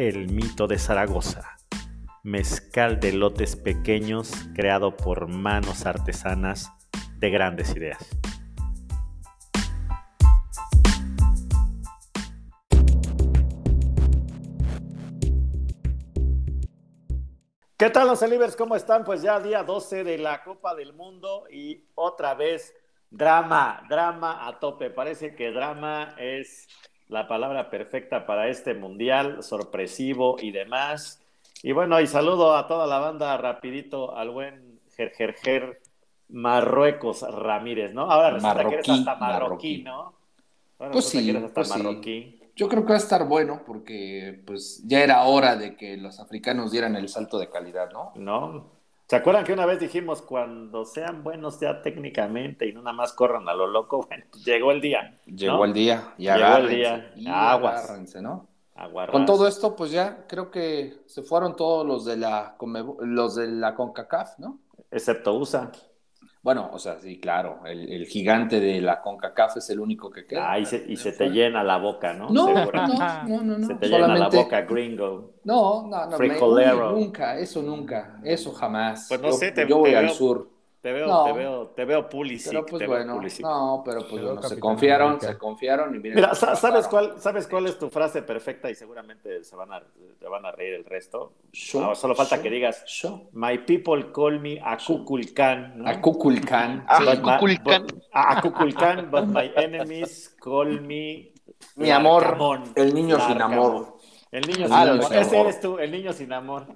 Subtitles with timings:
[0.00, 1.58] El Mito de Zaragoza,
[2.22, 6.72] mezcal de lotes pequeños creado por manos artesanas
[7.18, 7.98] de grandes ideas.
[17.76, 18.56] ¿Qué tal los Elivers?
[18.56, 19.04] ¿Cómo están?
[19.04, 22.74] Pues ya día 12 de la Copa del Mundo y otra vez
[23.10, 24.88] drama, drama a tope.
[24.88, 26.68] Parece que drama es
[27.10, 31.20] la palabra perfecta para este mundial, sorpresivo y demás.
[31.62, 35.82] Y bueno, y saludo a toda la banda rapidito al buen Gergerger
[36.28, 38.10] Marruecos Ramírez, ¿no?
[38.10, 40.14] Ahora resulta que eres hasta marroquí, ¿no?
[40.92, 41.78] pues sí, hasta pues sí.
[41.82, 42.40] marroquí.
[42.56, 46.20] Yo creo que va a estar bueno porque pues ya era hora de que los
[46.20, 48.12] africanos dieran el salto de calidad, ¿no?
[48.14, 48.79] ¿No?
[49.10, 53.12] ¿Se acuerdan que una vez dijimos cuando sean buenos ya técnicamente y no nada más
[53.12, 54.06] corran a lo loco?
[54.08, 55.18] Bueno, pues llegó el día.
[55.26, 55.36] ¿no?
[55.36, 57.12] Llegó el día, y Llegó el día.
[57.16, 57.86] y Aguas.
[57.86, 58.46] agárrense, ¿no?
[58.76, 59.12] Aguarrás.
[59.12, 62.54] Con todo esto, pues ya creo que se fueron todos los de la
[63.00, 64.60] los de la CONCACAF, ¿no?
[64.92, 65.72] Excepto USA.
[66.42, 70.24] Bueno, o sea, sí, claro, el, el gigante de la CONCACAF es el único que
[70.24, 70.50] queda.
[70.52, 72.30] Ah, y se, y se te llena la boca, ¿no?
[72.30, 73.66] No, no, no, no, no.
[73.66, 75.32] Se te llena la solamente- boca, gringo.
[75.44, 76.18] No, no, no.
[76.18, 76.28] me-
[76.98, 79.06] nunca, eso nunca, eso jamás.
[79.08, 80.48] Pues no yo, sé, te- yo voy te al veo- sur.
[80.82, 81.24] Te veo, No.
[81.24, 82.52] te veo, te veo Pulisic.
[82.52, 83.44] Pero pues te veo bueno, Pulisic.
[83.44, 85.32] no, pero pues Te veo bueno, se confiaron, América.
[85.32, 86.14] se confiaron y miren.
[86.16, 88.70] Mira, ¿sabes cuál, ¿sabes cuál es tu frase perfecta?
[88.70, 89.82] Y seguramente se van a,
[90.18, 91.34] se van a reír el resto.
[91.52, 93.28] Solo falta yo, que digas, yo.
[93.32, 95.78] My people call me Akukulkan.
[95.82, 95.90] ¿no?
[95.90, 96.84] A Kukulkan.
[96.88, 97.04] Ah, sí.
[97.04, 97.82] But my- Kukulkan.
[97.86, 101.32] but- a- Akukulkan, but my enemies call me
[101.76, 102.22] Mi amor.
[102.22, 102.72] Larcamón.
[102.74, 103.98] El niño sin amor.
[104.32, 105.12] El niño sin Ah, amor.
[105.14, 106.66] Ese eres tú, el niño sin amor.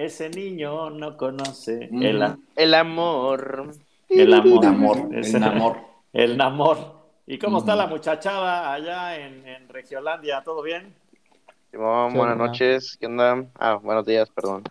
[0.00, 2.02] Ese niño no conoce Mm.
[2.02, 2.38] el, amor.
[2.56, 3.70] el amor.
[4.08, 5.76] El amor, Ese- el amor.
[6.14, 6.78] El namor.
[7.26, 10.42] ¿Y cómo está la muchachada allá en, en Regiolandia?
[10.42, 10.94] ¿Todo bien?
[11.70, 12.96] Simón, Sí, buenas noches.
[12.98, 13.44] ¿Qué onda?
[13.58, 14.62] Ah, buenos días, perdón.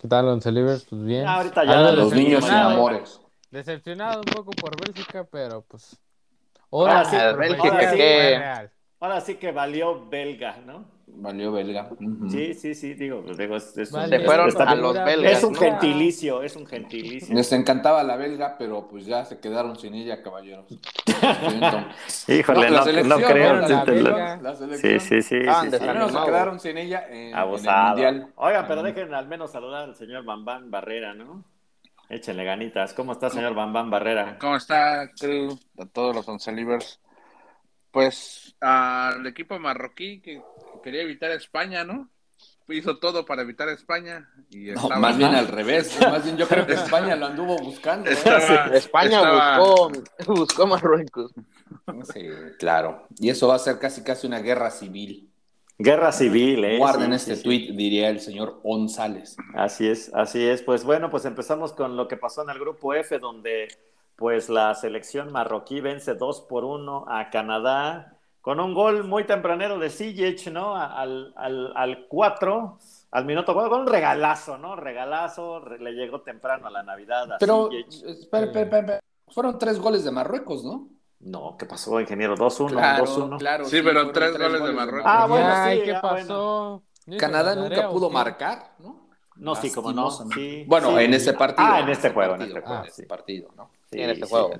[0.00, 0.86] ¿Qué tal, Once Livers?
[0.88, 1.26] Pues bien.
[1.26, 2.24] Ah, ahorita ya los niños sin
[2.54, 2.70] decepcionado.
[2.70, 3.20] amores.
[3.50, 5.98] Decepcionado un poco por Bélgica, pero pues.
[6.70, 8.38] Ahora Ahora sí, sí, Bélgica, ¿qué?
[8.38, 8.70] real.
[9.00, 10.84] Ahora sí que valió belga, ¿no?
[11.16, 11.88] Valió belga.
[12.30, 14.18] Sí, sí, sí, digo, pues, digo, es, es un- Vale.
[14.18, 15.32] Se fueron está- a los belgas.
[15.38, 15.58] es un ¿no?
[15.58, 17.34] gentilicio, es un gentilicio.
[17.34, 20.66] Les encantaba la belga, pero pues ya se quedaron sin ella, caballeros.
[22.28, 23.54] Híjole, no, no creo.
[23.56, 23.66] ¿no?
[23.66, 24.36] sí, La te lo- belga.
[24.42, 25.36] La Sí, sí, sí.
[25.48, 25.76] Ah, sí, sí.
[25.84, 27.88] Al menos se quedaron sin ella en, en el Abusado.
[27.88, 28.32] mundial.
[28.36, 31.44] Oigan, pero dejen al menos saludar al señor Bambán Barrera, ¿no?
[32.08, 32.92] Échenle ganitas.
[32.94, 34.36] ¿Cómo está, señor Bambán Barrera?
[34.40, 35.58] ¿Cómo está, crew?
[35.78, 37.00] A todos los once livers.
[37.92, 40.40] Pues al equipo marroquí que
[40.82, 42.08] quería evitar a España, ¿no?
[42.68, 44.28] Hizo todo para evitar a España.
[44.48, 45.98] Y No, estaba- más bien al revés.
[46.00, 46.74] Más bien yo creo que
[47.08, 48.08] España lo anduvo buscando.
[48.08, 48.12] ¿eh?
[48.12, 49.90] Estaba- España estaba- buscó,
[50.34, 51.32] buscó Marruecos.
[52.12, 53.06] Sí, claro.
[53.18, 55.26] Y eso va a ser casi casi una guerra civil.
[55.78, 56.76] Guerra civil, ¿eh?
[56.78, 57.42] Guarden Sí, este sí, sí.
[57.42, 59.36] tuit, diría el señor González.
[59.54, 60.62] Así es, así es.
[60.62, 63.66] Pues bueno, pues empezamos con lo que pasó en el grupo F, donde
[64.14, 69.78] pues la selección marroquí vence 2 por 1 a Canadá con un gol muy tempranero
[69.78, 70.76] de Sijic, ¿no?
[70.76, 72.78] Al, al, al 4,
[73.10, 74.76] al minuto 4, con un regalazo, ¿no?
[74.76, 77.88] Regalazo, re- le llegó temprano a la Navidad a Pero, Sijic.
[78.06, 79.00] espera, espera, espera, espera.
[79.28, 80.88] Fueron tres goles de Marruecos, ¿no?
[81.20, 82.34] No, ¿qué pasó, ingeniero?
[82.34, 83.38] 2-1, Claro, 2-1.
[83.38, 83.64] claro.
[83.66, 85.02] Sí, pero fueron tres goles de Marruecos.
[85.12, 86.82] Ah, bueno, Ay, sí, ¿qué ah, pasó?
[87.18, 88.99] Canadá ¿Ganaré nunca pudo marcar, ¿no?
[89.40, 90.10] No, sí, como no.
[90.10, 91.04] Sí, Bueno, sí.
[91.04, 91.68] en ese partido.
[91.68, 93.70] Ah, en este juego, en partido, este juego, en este partido, ¿no?
[93.90, 94.30] Sí, en este sí.
[94.30, 94.50] juego.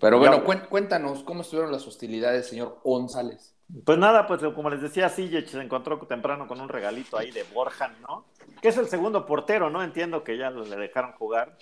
[0.00, 3.54] Pero bueno, cuéntanos cómo estuvieron las hostilidades, señor González.
[3.84, 7.44] Pues nada, pues como les decía, Sijic se encontró temprano con un regalito ahí de
[7.54, 8.26] Borjan, ¿no?
[8.60, 9.82] Que es el segundo portero, ¿no?
[9.82, 11.56] Entiendo que ya le dejaron jugar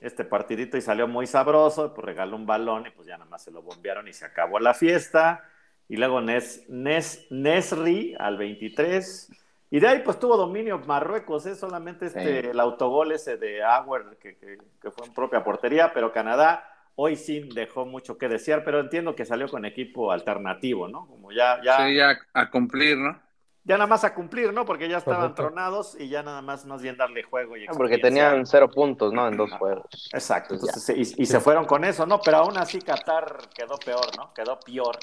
[0.00, 3.42] este partidito y salió muy sabroso, pues regaló un balón y pues ya nada más
[3.42, 5.44] se lo bombearon y se acabó la fiesta.
[5.88, 9.30] Y luego Nes, Nes, Nesri al 23.
[9.72, 11.54] Y de ahí pues tuvo dominio Marruecos, ¿eh?
[11.56, 12.48] Solamente este, Sí.
[12.48, 16.62] el autogol ese de Auer que, que- que fue en propia portería, pero Canadá
[16.94, 21.06] hoy sí dejó mucho que desear, pero entiendo que salió con equipo alternativo, ¿no?
[21.06, 23.18] Como ya, ya, Sí, ya a cumplir, ¿no?
[23.64, 24.66] ya nada más a cumplir, ¿no?
[24.66, 27.96] Porque ya estaban tronados y ya nada más más bien darle juego y Ah, Porque
[27.96, 29.26] tenían cero puntos, ¿no?
[29.26, 30.10] En dos juegos.
[30.12, 32.20] Exacto, entonces, y, y se fueron con eso, ¿no?
[32.20, 34.34] Pero aún así Qatar quedó peor, ¿no?
[34.34, 34.98] Quedó peor.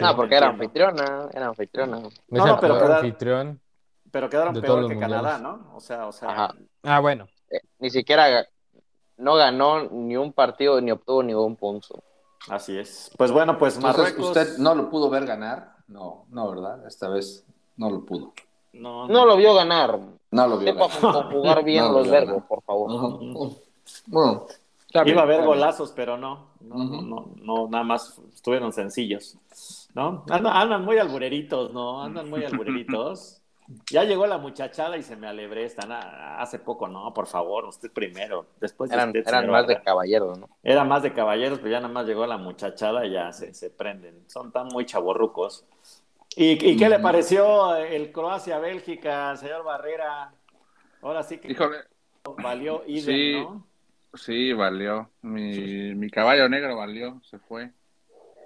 [0.00, 2.00] No, porque era anfitriona, era anfitriona.
[2.28, 3.58] No, pero queda- anfitrión.
[4.16, 5.18] Pero quedaron De peor que mundiales.
[5.20, 5.76] Canadá, ¿no?
[5.76, 6.54] O sea, o sea, Ajá.
[6.84, 7.26] Ah, bueno.
[7.50, 8.46] Eh, ni siquiera
[9.18, 12.02] no ganó ni un partido ni obtuvo ningún punto.
[12.48, 13.10] así es.
[13.18, 14.28] Pues bueno, pues Entonces, Marruecos.
[14.28, 15.74] ¿usted no lo pudo ver ganar?
[15.88, 16.86] No, no, ¿verdad?
[16.86, 17.44] Esta vez
[17.76, 18.32] no lo pudo.
[18.72, 19.98] No, No lo vio ganar.
[20.30, 21.12] No lo vio Sepa ganar.
[21.12, 22.48] conjugar bien No lo los verbos, ganar.
[22.48, 22.90] por favor.
[24.06, 24.46] Bueno,
[24.94, 26.52] bien, Iba a haber golazos, pero no.
[26.60, 29.36] No, no, no, no, nada más estuvieron sencillos.
[29.94, 30.24] ¿No?
[30.30, 32.02] Andan, andan muy albureritos, ¿no?
[32.02, 33.42] Andan muy albureritos.
[33.90, 37.64] Ya llegó la muchachada y se me alebré esta na- hace poco, no, por favor,
[37.66, 40.48] usted primero, después de Eran, usted, eran señor más de caballeros, ¿no?
[40.62, 43.70] Era más de caballeros, pero ya nada más llegó la muchachada y ya se, se
[43.70, 44.22] prenden.
[44.28, 45.64] Son tan muy chavorrucos.
[46.36, 50.32] ¿Y, y qué le pareció el Croacia-Bélgica, señor Barrera?
[51.02, 51.78] Ahora sí que Híjole,
[52.42, 53.32] valió idem, Sí.
[53.32, 53.66] ¿no?
[54.14, 55.10] sí, valió.
[55.22, 57.72] Mi, mi caballo negro valió, se fue.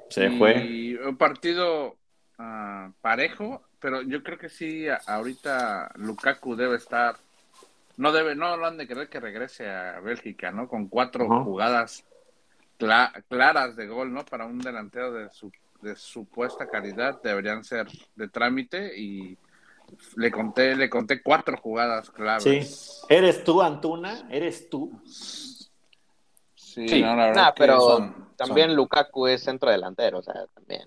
[0.09, 0.99] Se y fue.
[1.07, 1.97] un partido
[2.39, 7.17] ah, parejo, pero yo creo que sí, ahorita Lukaku debe estar,
[7.97, 10.69] no debe, no lo han de querer que regrese a Bélgica, ¿no?
[10.69, 12.05] Con cuatro jugadas
[12.79, 14.25] cla- claras de gol, ¿no?
[14.25, 15.51] Para un delantero de su
[15.83, 19.39] de supuesta calidad deberían ser de trámite y
[20.17, 23.01] le conté, le conté cuatro jugadas claves.
[23.01, 23.07] Sí.
[23.09, 24.29] ¿Eres tú, Antuna?
[24.31, 24.93] ¿Eres tú?
[25.07, 25.69] Sí,
[26.87, 27.01] Sí.
[27.03, 28.77] no, la verdad Nah, que pero son- también son.
[28.77, 30.87] Lukaku es centro delantero, o sea, también.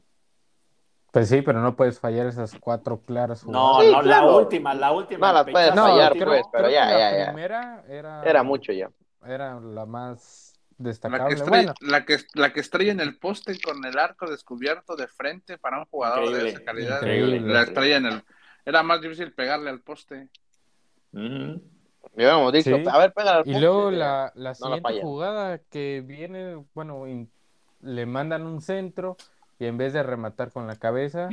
[1.13, 3.79] Pues sí, pero no puedes fallar esas cuatro claras No.
[3.81, 4.31] Sí, no, claro.
[4.31, 5.27] la última, la última.
[5.27, 6.25] No la puedes fallar, último.
[6.31, 7.25] pues, pero creo ya, la ya, ya.
[7.27, 8.89] primera era, Era mucho ya.
[9.23, 11.35] Era la más La que, destacable.
[11.35, 15.07] estrella, Bueno, la, que, la que estrella en el poste con el arco descubierto de
[15.07, 16.97] frente para un jugador Increíble, de esa calidad.
[16.97, 17.39] increíble.
[17.41, 18.23] La estrella en el.
[18.65, 20.29] Era más difícil pegarle al poste.
[21.11, 21.61] Ujú.
[22.15, 22.83] Le habíamos dicho, Sí.
[22.89, 24.31] a ver, pégale al y poste, luego ya.
[24.33, 27.31] la, siguiente jugada que viene, bueno, in-
[27.81, 29.15] le mandan un centro
[29.59, 31.29] y en vez de rematar con la cabeza,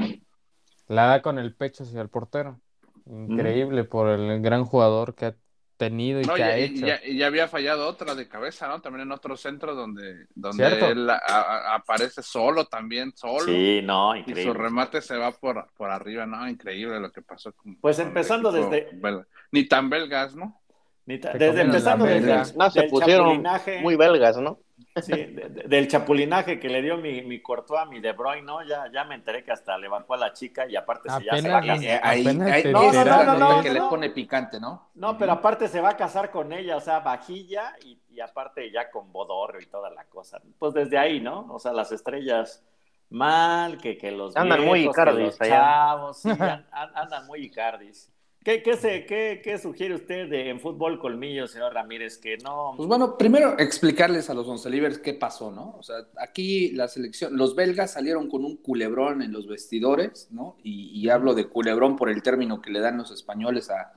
[0.88, 2.60] la da con el pecho hacia el portero.
[3.06, 5.34] Increíble por el gran jugador que ha
[5.76, 6.86] tenido y No, que ha hecho.
[6.86, 8.80] ya, y ya había fallado otra de cabeza, ¿no?
[8.82, 13.40] También en otro centro donde, donde él a- a- aparece solo también, solo.
[13.46, 14.52] Sí, no, Y su increíble.
[14.54, 16.46] remate se va por, por arriba, ¿no?
[16.48, 17.52] Increíble lo que pasó.
[17.54, 19.26] Con, Pues empezando desde- belga.
[19.52, 20.60] Ni tan belgas, ¿no?
[21.06, 23.42] Ni ta- Desde empezando desde No, se pusieron
[23.82, 24.60] muy belgas, ¿no?
[25.02, 28.62] Sí, de- de- del chapulinaje que le dio mi, mi Courtois, mi De Bruyne, ¿no?
[28.64, 31.36] Ya, ya me enteré que hasta le bajó a la chica y aparte se ya
[31.38, 31.84] se va a casar.
[31.84, 33.88] Eh, ahí, enteraron, nota no, que no, le no.
[33.90, 34.90] pone picante, ¿no?
[34.94, 38.70] No, pero aparte se va a casar con ella, o sea, vajilla y, y aparte
[38.70, 40.40] ya con bodorrio y toda la cosa.
[40.58, 41.46] Pues desde ahí, ¿no?
[41.52, 42.64] O sea, las estrellas
[43.08, 45.50] mal, que, que los Andan muy viejos, que Icardis los allá.
[45.50, 48.12] chavos, sí, an- an- andan muy Icardis.
[48.42, 52.16] ¿Qué, qué, se, qué, qué sugiere usted de, en fútbol colmillo, señor Ramírez?
[52.16, 52.72] Que no...
[52.74, 55.76] Pues bueno, primero explicarles a los oncelivers qué pasó, ¿no?
[55.78, 60.56] O sea, aquí la selección, los belgas salieron con un culebrón en los vestidores, ¿no?
[60.62, 63.92] Y, y hablo de culebrón por el término que le dan los españoles a,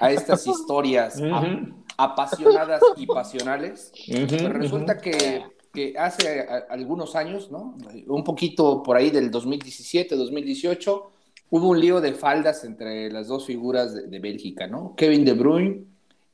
[0.00, 1.68] a estas historias ap-
[1.98, 3.92] apasionadas y pasionales.
[4.08, 7.76] Ujú, Pues resulta que, que hace a- algunos años, ¿no?
[8.06, 11.11] Un poquito por ahí del 2017, 2018,
[11.52, 14.94] hubo un lío de faldas entre las dos figuras de, de Bélgica, ¿no?
[14.96, 15.84] Kevin De Bruyne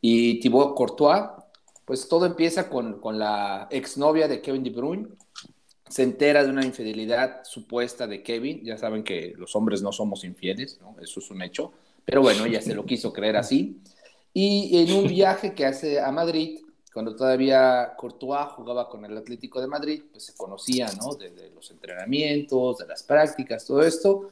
[0.01, 1.23] y Thibaut Courtois.
[1.85, 5.09] Pues todo empieza con, con la exnovia de Kevin De Bruyne.
[5.89, 8.63] Se entera de una infidelidad supuesta de Kevin.
[8.63, 10.95] Ya saben que los hombres no somos infieles, ¿no?
[11.03, 11.73] Eso es un hecho.
[12.05, 13.81] Pero bueno, ella se lo quiso creer así.
[14.33, 16.61] Y en un viaje que hace a Madrid,
[16.95, 21.15] cuando todavía Courtois jugaba con el Atlético de Madrid, pues se conocía, ¿no?
[21.17, 24.31] De, de los entrenamientos, de las prácticas, todo esto.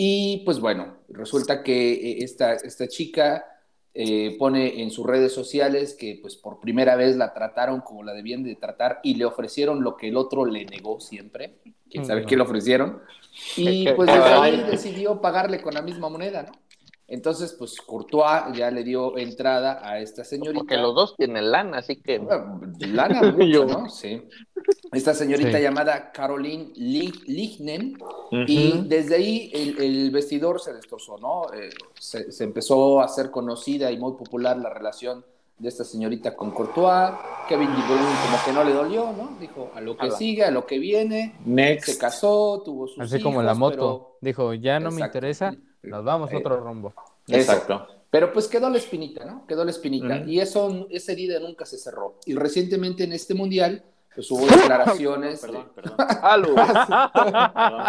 [0.00, 3.44] Y pues bueno, resulta que eh, esta, esta chica
[3.92, 8.12] eh, pone en sus redes sociales que pues por primera vez la trataron como la
[8.12, 11.56] debían de tratar y le ofrecieron lo que el otro le negó siempre.
[11.90, 12.26] ¿Quién sabe Mm.
[12.26, 13.02] qué le ofrecieron?
[13.56, 16.52] Y pues desde ahí decidió pagarle con la misma moneda, ¿no?
[17.10, 20.58] Entonces, pues Courtois ya le dio entrada a esta señorita.
[20.60, 22.18] Porque los dos tienen lana, así que.
[22.18, 23.64] Bueno, Lana mucho, Yo.
[23.64, 23.88] ¿no?
[23.88, 24.22] Sí.
[24.92, 25.62] Esta señorita Sí.
[25.62, 27.96] llamada Caroline Lig- Lignen.
[28.46, 31.50] Y desde ahí el, el vestidor se destrozó, ¿no?
[31.54, 35.24] Eh, se, se empezó a hacer conocida y muy popular la relación
[35.58, 37.10] de esta señorita con Courtois.
[37.48, 39.36] Kevin De Bruyne como que no le dolió, ¿no?
[39.40, 41.34] Dijo, a lo que sigue, a lo que viene.
[41.44, 41.86] Next.
[41.88, 44.16] Se casó, tuvo sus Así como la moto.
[44.20, 46.92] Dijo, ya no me interesa, nos vamos a Eh, otro rumbo.
[47.26, 47.36] Eso.
[47.52, 47.86] Exacto.
[48.10, 49.46] Pero pues quedó la espinita, ¿no?
[49.46, 50.18] Quedó la espinita.
[50.26, 52.16] Y eso, esa herida nunca se cerró.
[52.26, 53.82] Y recientemente en este mundial,
[54.14, 55.40] pues hubo declaraciones.
[55.42, 56.56] de- Perdón, perdón.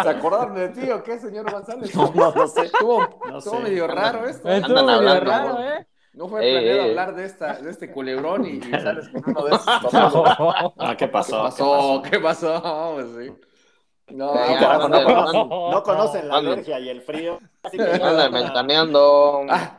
[0.03, 1.93] ¿Se acordaron de ti o qué, señor González?
[1.95, 2.65] No, no, no sé.
[2.65, 3.59] Estuvo, No sé.
[3.59, 4.47] medio raro esto.
[4.47, 5.59] Andan Estuvo medio hablando, raro.
[5.63, 5.87] ¿eh?
[6.19, 6.83] No fue Eh, planeado eh.
[6.83, 9.79] hablar de, esta, de este culebrón y, y sales con uno de estos.
[9.79, 10.35] tomando.
[10.77, 11.37] Ah, ¿qué ¿Qué pasó?
[11.37, 12.01] pasó?
[12.09, 12.93] ¿Qué pasó?
[12.95, 13.48] Pues sí.
[14.11, 17.39] No, Sí, carajo, no, conocen, no conocen la ande- alergia y el frío.
[17.63, 19.45] Así que Andan ventaneando.
[19.49, 19.75] Ah,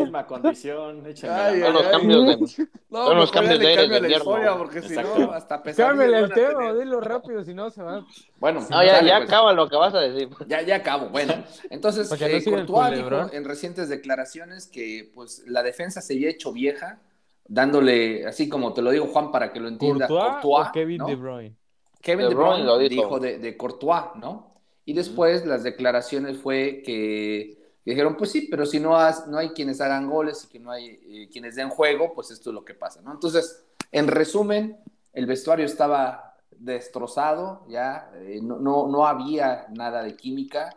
[0.00, 1.04] misma condición.
[1.30, 1.60] Ay.
[1.60, 2.66] Son los cambios de.
[2.94, 4.16] No, Son los mejor ya cambios de la invierno.
[4.16, 8.04] historia, porque si no, hasta Cámbiale el tema, dilo rápido, si no se va.
[8.38, 9.28] Bueno, No, ya, sale, ya pues.
[9.28, 10.28] acaba lo que vas a decir.
[10.46, 11.08] Ya, ya acabo.
[11.08, 11.34] Bueno,
[11.70, 17.00] entonces eh, Courtois dijo en recientes declaraciones que pues la defensa se había hecho vieja,
[17.46, 20.98] dándole, así como te lo digo Juan para que lo entienda, ¿Courtois, Courtois, o Kevin
[20.98, 21.06] ¿no?
[21.06, 21.56] De Bruyne?
[22.04, 23.18] Kevin De Bruyne lo dijo, dijo.
[23.20, 24.52] de, de Courtois, ¿no?
[24.84, 29.38] Y después las declaraciones fue que, que dijeron, pues sí, pero si no, has- no
[29.38, 32.54] hay quienes hagan goles y que no hay eh, quienes den juego, pues esto es
[32.54, 33.12] lo que pasa, ¿no?
[33.12, 34.78] Entonces, en resumen,
[35.12, 40.74] el vestuario estaba destrozado, ya, eh, no, no, no había nada de química,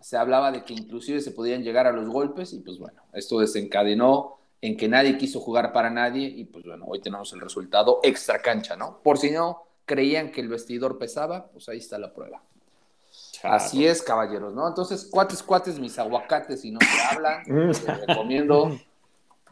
[0.00, 3.40] se hablaba de que inclusive se podían llegar a los golpes y pues bueno, esto
[3.40, 8.00] desencadenó en que nadie quiso jugar para nadie y pues bueno, hoy tenemos el resultado
[8.02, 9.00] extra cancha, ¿no?
[9.02, 12.40] Por si no creían que el vestidor pesaba, pues ahí está la prueba.
[13.42, 14.68] Así es, caballeros, ¿no?
[14.68, 18.78] Entonces, cuates, cuates, mis aguacates, si no se hablan, les recomiendo.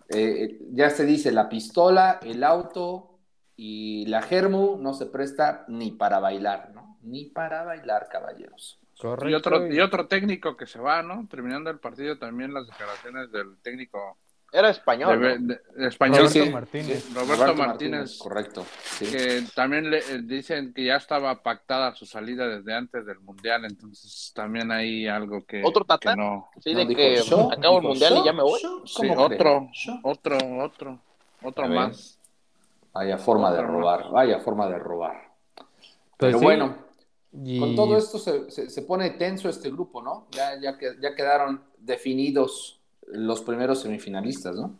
[0.09, 3.19] eh, ya se dice, la pistola, el auto
[3.57, 6.99] y la germu no se presta ni para bailar, ¿no?
[7.03, 8.79] Ni para bailar, caballeros.
[8.99, 9.29] Correcto.
[9.29, 11.27] Y otro, y otro técnico que se va, ¿no?
[11.29, 14.19] Terminando el partido también las declaraciones del técnico
[14.53, 15.21] Era de- español.
[15.21, 15.27] ¿no?
[15.29, 17.15] de- de español, Roberto sí, Martínez.
[17.15, 18.65] Roberto, Martínez, Correcto.
[18.85, 19.07] sí.
[19.07, 23.65] que también le eh, dicen que ya estaba pactada su salida desde antes del mundial,
[23.65, 26.13] entonces también hay algo que, ¿Otro tata?
[26.13, 26.49] que no.
[26.63, 28.61] Sí, No, de dijo, que "Yo", acabo el mundial "Yo, y ya me voy.
[28.63, 29.69] yo", Sí, otro,
[30.05, 31.01] otro, otro,
[31.43, 32.19] otro más.
[32.93, 33.71] Vaya forma de más.
[33.71, 35.23] robar, vaya forma de robar.
[35.57, 35.67] Pues
[36.17, 36.79] Pero sí, bueno,
[37.45, 40.29] y- con todo esto se, se- se pone tenso este grupo, ¿no?
[40.31, 44.75] Ya, ya, que- ya quedaron definidos los primeros semifinalistas, ¿no?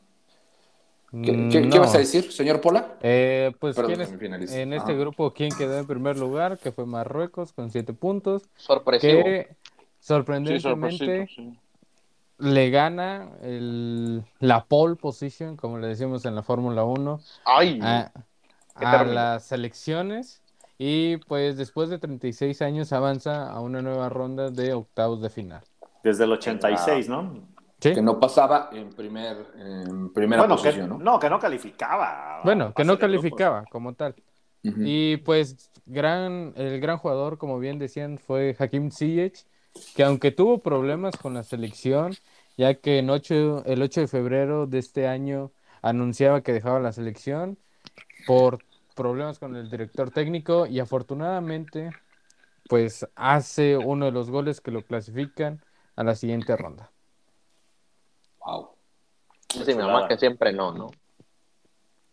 [1.23, 1.81] ¿Qué, Mm, qué- qué no.
[1.81, 2.97] vas a decir, señor Pola?
[3.01, 4.59] Eh, pues Perdón, ¿quién es- semifinalistas.
[4.59, 5.01] en este Ajá.
[5.01, 6.59] grupo, ¿quién quedó en primer lugar?
[6.59, 8.43] Que fue Marruecos con siete puntos.
[8.57, 9.23] Sorpresivo.
[9.25, 9.57] Que
[10.01, 11.59] sorprendentemente sí.
[12.39, 18.13] le gana el, la pole position, como le decimos en la Fórmula 1, Ay, a,
[19.05, 20.43] las selecciones.
[20.79, 25.63] Y pues después de 36 años avanza a una nueva ronda de octavos de final.
[26.03, 27.41] Desde el 86, ¿no?
[27.89, 27.95] ¿Sí?
[27.95, 30.99] Que no pasaba en, primer, en primera Bueno, que, posición, ¿no?
[30.99, 32.41] no, que no calificaba.
[32.45, 33.01] Bueno, que no grupos.
[33.01, 34.15] calificaba como tal.
[34.63, 39.47] Y pues gran, el gran jugador, como bien decían, fue Hakim Ziyech,
[39.95, 42.15] que aunque tuvo problemas con la selección,
[42.57, 45.53] ya que en ocho- el 8 de febrero de este año
[45.83, 47.59] anunciaba que dejaba la selección
[48.25, 48.65] por
[48.95, 51.97] problemas con el director técnico y afortunadamente
[52.69, 55.63] pues hace uno de los goles que lo clasifican
[55.97, 56.93] a la siguiente ronda.
[58.47, 58.71] Wow.
[59.55, 60.91] dice mi mamá que siempre no, ¿no?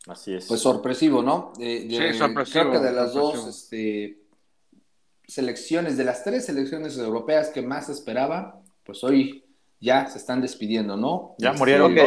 [0.07, 0.47] Así es.
[0.47, 1.53] Pues sorpresivo, ¿no?
[1.57, 4.17] De- de- Sí, sorpresivo, Creo que de las dos este,
[5.27, 9.45] selecciones, de las tres selecciones europeas que más esperaba, pues hoy
[9.79, 11.35] ya se están despidiendo, ¿no?
[11.37, 12.05] ya Este, murieron Creo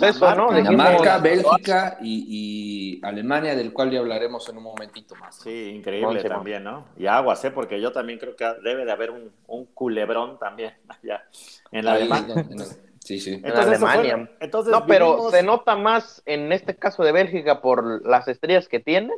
[0.00, 0.52] dos, eso, ¿no?
[0.52, 5.36] Dinamarca, Bélgica y, y Alemania, del cual ya hablaremos en un momentito más.
[5.36, 6.86] Sí, increíble también, ¿no?
[6.96, 7.50] Y aguas, ¿eh?
[7.50, 11.24] Porque yo también creo que debe de haber un, un culebrón también allá
[11.70, 12.46] en la Ahí, Alemania.
[13.04, 13.40] Sí, sí.
[13.44, 14.30] Entonces, fue- Alemania.
[14.40, 18.68] entonces No, pero vivimos- se nota más en este caso de Bélgica por las estrellas
[18.68, 19.12] que tiene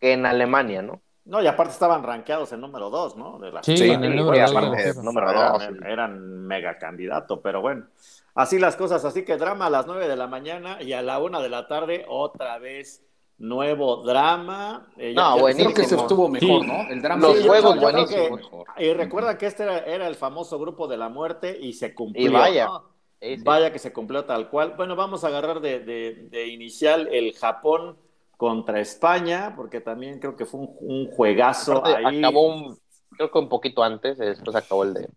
[0.00, 1.00] que en Alemania, ¿no?
[1.24, 3.38] No, y aparte estaban rankeados en número dos, ¿no?
[3.38, 5.02] De la Sí, Sí, en el sí, número güey, dos de la aparte, FIFA.
[5.02, 5.62] número eran, dos.
[5.86, 7.86] eran mega candidato, pero bueno.
[8.34, 11.18] Así las cosas, así que drama a las 9 de la mañana y a la
[11.18, 13.04] 1 de la tarde otra vez
[13.36, 14.86] nuevo drama.
[14.96, 15.74] Eh, No, Creo buenísimo.
[15.74, 16.66] que se estuvo mejor, Sí.
[16.66, 16.88] ¿no?
[16.88, 18.84] El drama Los sí, juegos yo que.
[18.84, 22.26] Y recuerda que este era, era el famoso grupo de la muerte y se cumplió.
[22.30, 22.66] Y vaya.
[22.66, 22.84] ¿no?
[23.20, 23.42] Sí, sí.
[23.42, 24.74] Vaya que se cumplió tal cual.
[24.76, 27.96] Bueno, vamos a agarrar de, de- de inicial el Japón
[28.36, 32.18] contra España, porque también creo que fue un, un juegazo Aparte, ahí.
[32.18, 32.78] Acabó un,
[33.16, 35.08] creo que un poquito antes, después acabó el de.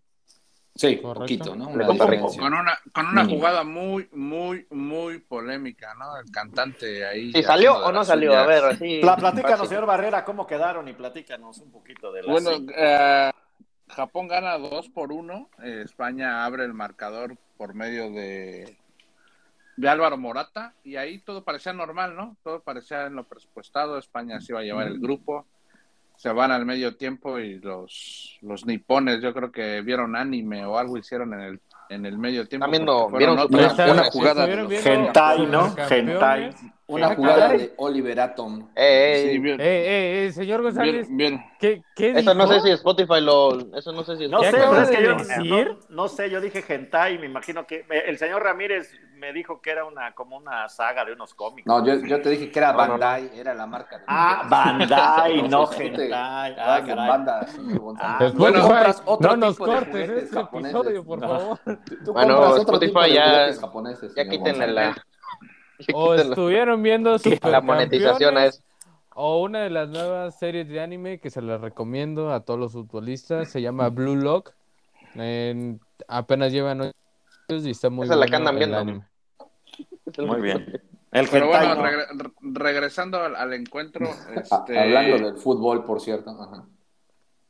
[0.74, 1.20] Sí, Correcto.
[1.20, 1.68] poquito, ¿no?
[1.68, 1.86] Una.
[1.86, 2.00] Con
[2.54, 3.38] una, con una Mínimo.
[3.38, 6.16] jugada muy, muy, muy polémica, ¿no?
[6.16, 7.30] El cantante ahí.
[7.30, 8.34] ¿Sí salió o no salió?
[8.36, 9.00] A ver, así.
[9.02, 9.68] Pla- platícanos, fácil.
[9.68, 12.66] señor Barrera, cómo quedaron y platícanos un poquito de la Bueno, sí.
[12.74, 13.30] eh,
[13.88, 15.50] Japón gana 2 por 1.
[15.84, 18.76] España abre el marcador por medio de,
[19.76, 20.74] de Álvaro Morata.
[20.82, 22.36] Y ahí todo parecía normal, ¿no?
[22.42, 23.98] Todo parecía en lo presupuestado.
[23.98, 25.46] España se iba a llevar el grupo.
[26.16, 30.76] Se van al medio tiempo y los, los nipones, yo creo que vieron anime o
[30.76, 32.64] algo hicieron en el, en el medio tiempo.
[32.64, 33.94] También no, vieron supercampeones.
[33.94, 35.72] una jugada Hentai, ¿no?
[35.88, 36.50] Hentai.
[36.94, 37.58] Una jugada caray.
[37.58, 38.60] de Oliver Atom.
[38.60, 41.44] Sí, Eh, eh, bien, Eh, eh, eh, señor González, bien, bien.
[41.58, 43.58] ¿qué, qué eso no sé si Spotify lo.
[43.76, 45.68] Eso no sé si No ¿Qué sé, es que yo decir?
[45.88, 49.70] no, no sé, yo dije hentai, me imagino que el señor Ramírez me dijo que
[49.70, 51.64] era una como una saga de unos cómics.
[51.66, 52.90] No, yo, yo te dije que era No, no, no.
[52.98, 53.98] Bandai, era la marca.
[53.98, 56.10] de- Ah, Bandai, no Hentai.
[56.12, 57.08] Ah, que caray.
[57.08, 57.60] banda, sí.
[58.00, 60.74] Ah, Bueno, compras otro no nos tipo cortes este japoneses.
[60.74, 61.28] episodio, por No.
[61.28, 61.58] favor.
[61.84, 63.50] Tú- tú Bueno, Spotify ya-
[64.16, 64.96] Ya quítenle la,
[65.94, 68.62] O estuvieron viendo la monetización a eso.
[69.14, 72.72] O una de las nuevas series de anime que se las recomiendo a todos los
[72.72, 74.52] futbolistas, se llama Blue Lock.
[75.14, 76.92] En- apenas llevan ocho
[77.50, 78.78] años y está muy Esa es la que bueno andan viendo.
[78.78, 79.06] anime.
[80.18, 80.80] Muy bien.
[81.12, 81.82] El Pero bueno, ¿no?
[81.82, 86.30] regre- re- regresando al, al encuentro, este, Hablando del fútbol, por cierto.
[86.30, 86.64] ajá.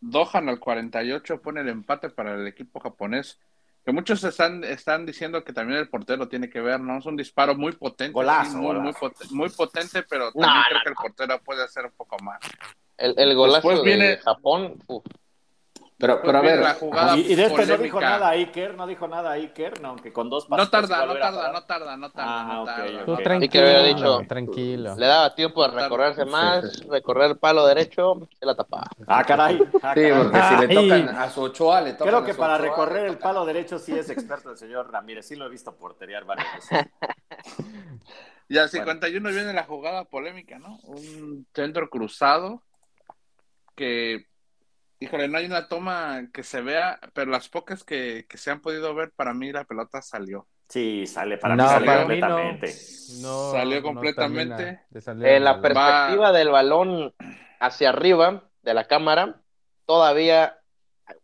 [0.00, 3.38] Dohan al 48 pone el empate para el equipo japonés.
[3.84, 6.98] Que muchos están, están diciendo que también el portero tiene que ver, ¿no?
[6.98, 8.12] Es un disparo muy potente.
[8.12, 8.98] Golazo, sí, muy, muy, golazo.
[9.00, 12.16] poten- muy potente, pero también No, creo no, que el portero puede hacer un poco
[12.22, 12.38] más.
[12.96, 14.78] El, el golazo Después viene- de Japón.
[14.86, 15.04] uf.
[16.02, 18.88] Pero, pero a ver, la jugada Y, y de este no dijo nada Iker, no
[18.88, 22.10] dijo nada Iker, no, aunque con dos No pasitos tarda, no tarda, no tarda, no
[22.10, 22.98] tarda, Ah, no ok, tarda.
[22.98, 23.04] ok.
[23.04, 24.96] Tú Y que tranquilo, hubiera dicho, tranquilo.
[24.96, 28.88] Le daba tiempo de recorrerse más, recorrer el palo derecho, se la tapaba.
[29.06, 29.62] Ah, caray.
[29.80, 32.38] ah, Sí, porque si le tocan a su Ochoa, le tocan Creo a que su
[32.40, 35.24] para Ochoa, recorrer el palo derecho sí es experto el señor Ramírez.
[35.28, 36.84] Sí lo he visto porterear varias veces.
[38.48, 40.80] Y al 51 viene la jugada polémica, ¿no?
[40.82, 42.60] Un centro cruzado
[43.76, 44.26] que,
[45.02, 48.60] híjole, no hay una toma que se vea, pero las pocas que, que se han
[48.60, 50.48] podido ver, para mí la pelota salió.
[50.68, 52.36] Sí, sale para No, mí sale para mí no.
[52.38, 52.74] completamente.
[53.20, 54.86] No, Salió completamente.
[54.90, 55.62] de En la balón.
[55.62, 57.14] perspectiva del balón
[57.60, 59.42] hacia arriba de la cámara,
[59.86, 60.58] todavía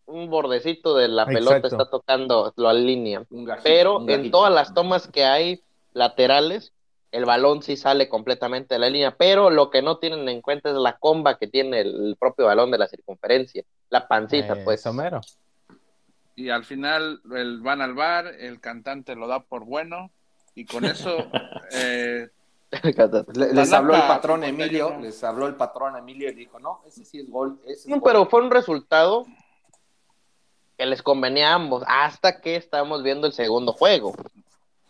[0.06, 1.68] un bordecito de la pelota Exacto.
[1.68, 3.24] está tocando la línea.
[3.30, 6.74] Un gajito, Pero en todas las tomas que hay laterales,
[7.10, 10.68] el balón sí sale completamente de la línea, pero lo que no tienen en cuenta
[10.70, 14.82] es la comba que tiene el, propio balón de la circunferencia, la pancita, Eh, pues.
[14.82, 15.20] Somero.
[16.36, 20.10] Y al final el, van al bar, el cantante lo da por bueno,
[20.54, 21.16] y con eso
[21.72, 22.28] eh,
[23.32, 24.48] Le- les habló el patrón 51.
[24.48, 27.58] Emilio, les habló el patrón Emilio y dijo, no, ese sí es gol.
[27.64, 28.02] Ese es No, gol".
[28.04, 29.26] pero fue un resultado
[30.76, 34.14] que les convenía a ambos, hasta que estábamos viendo el segundo juego.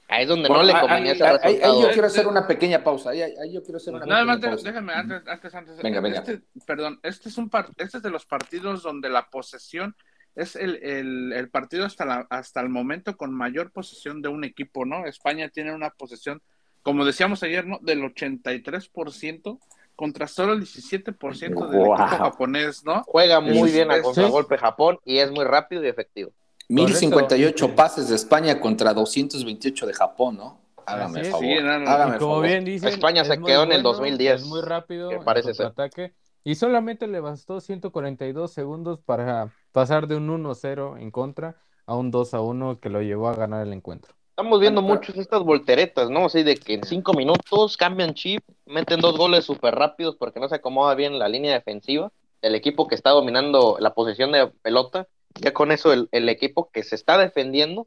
[0.08, 2.46] Ahí es donde Bueno, no le ahí- convenía ese ahí- ahí- yo quiero hacer una
[2.46, 3.10] pequeña pausa.
[3.10, 4.68] Ahí, ahí yo quiero hacer una Nada pequeña más, pausa.
[4.68, 5.76] déjame, antes, antes, antes.
[5.82, 6.18] Venga, venga.
[6.20, 9.94] Este, perdón, este es un par- este es de los partidos donde la posesión
[10.34, 14.44] es el, el, el partido hasta, la, hasta el momento con mayor posesión de un
[14.44, 15.04] equipo, ¿no?
[15.04, 16.40] España tiene una posesión,
[16.82, 17.78] como decíamos ayer, ¿no?
[17.82, 19.58] Del 83%
[19.96, 21.94] contra solo el 17% del Wow.
[21.96, 23.02] equipo japonés, ¿no?
[23.04, 26.30] Juega muy Es- bien a es- contragolpe Japón y es muy rápido y efectivo.
[26.68, 30.60] 1058 pases de España contra 228 de Japón, ¿no?
[30.86, 31.44] Hágame el favor.
[31.46, 31.90] Sí, no, no.
[31.90, 32.46] Hágame el como favor.
[32.46, 35.52] bien dicen, España se es quedó en el bueno, 2010, Es muy rápido que parece
[35.54, 35.66] ser.
[35.66, 41.94] ataque y solamente le bastó 142 segundos para pasar de un 1-0 en contra a
[41.94, 44.14] un 2-1 que lo llevó a ganar el encuentro.
[44.30, 46.26] Estamos viendo Pero- muchos estas volteretas, ¿no?
[46.26, 50.48] Así de que en cinco minutos cambian chip, meten dos goles súper rápidos porque no
[50.48, 55.08] se acomoda bien la línea defensiva del equipo que está dominando la posesión de pelota.
[55.34, 57.86] Ya con eso el, el equipo que se está defendiendo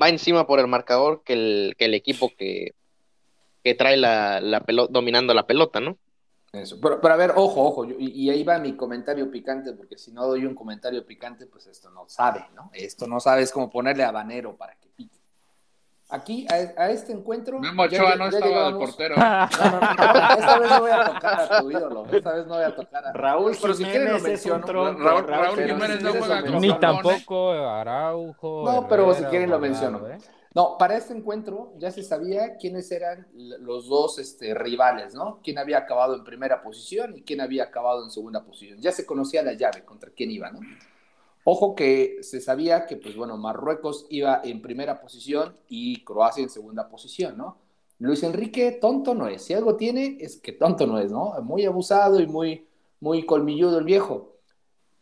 [0.00, 2.74] va encima por el marcador que el, que el equipo que,
[3.62, 5.98] que trae la, la pelota, dominando la pelota, ¿no?
[6.52, 6.78] Eso.
[6.80, 10.26] Pero, pero a ver, ojo, ojo, y ahí va mi comentario picante, porque si no
[10.26, 12.70] doy un comentario picante, pues esto no sabe, ¿no?
[12.72, 15.17] Esto no sabe, es como ponerle habanero para que pique.
[16.10, 17.58] Aquí, a, a este encuentro.
[17.60, 19.14] Memo Ochoa ya no estaba de portero.
[19.18, 22.54] No, no, no, esta vez no voy a tocar a tu ídolo, esta vez no
[22.54, 24.66] voy a tocar a Raúl Pero si quieren lo Jiménez es un menciono.
[24.66, 25.02] tronco.
[25.02, 28.62] Raúl- Jiménez si no juega con Ni tampoco Araujo.
[28.64, 30.06] No, pero si quieren lo menciono.
[30.08, 30.18] ¿eh?
[30.54, 35.40] No, para este encuentro ya se sabía quiénes eran los dos este, rivales, ¿no?
[35.44, 38.80] Quién había acabado en primera posición y quién había acabado en segunda posición.
[38.80, 40.60] Ya se conocía la llave contra quién iba, ¿no?
[41.50, 46.50] Ojo que se sabía que, pues bueno, Marruecos iba en primera posición y Croacia en
[46.50, 47.56] segunda posición, ¿no?
[47.98, 49.44] Luis Enrique tonto no es.
[49.44, 51.32] Si algo tiene, es que tonto no es, ¿no?
[51.40, 52.68] Muy abusado y muy,
[53.00, 54.36] muy colmilludo el viejo.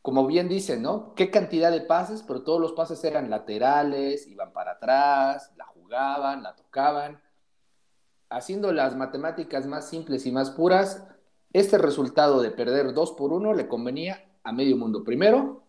[0.03, 1.17] Como bien dicen, ¿no?
[1.17, 6.45] Qué cantidad de pases, pero todos los pases eran laterales, iban para atrás, la jugaban,
[6.45, 7.21] la tocaban.
[8.29, 11.09] Haciendo las matemáticas más simples y más puras,
[11.53, 15.03] este resultado de perder 2 por 1 le convenía a medio mundo.
[15.03, 15.66] Primero,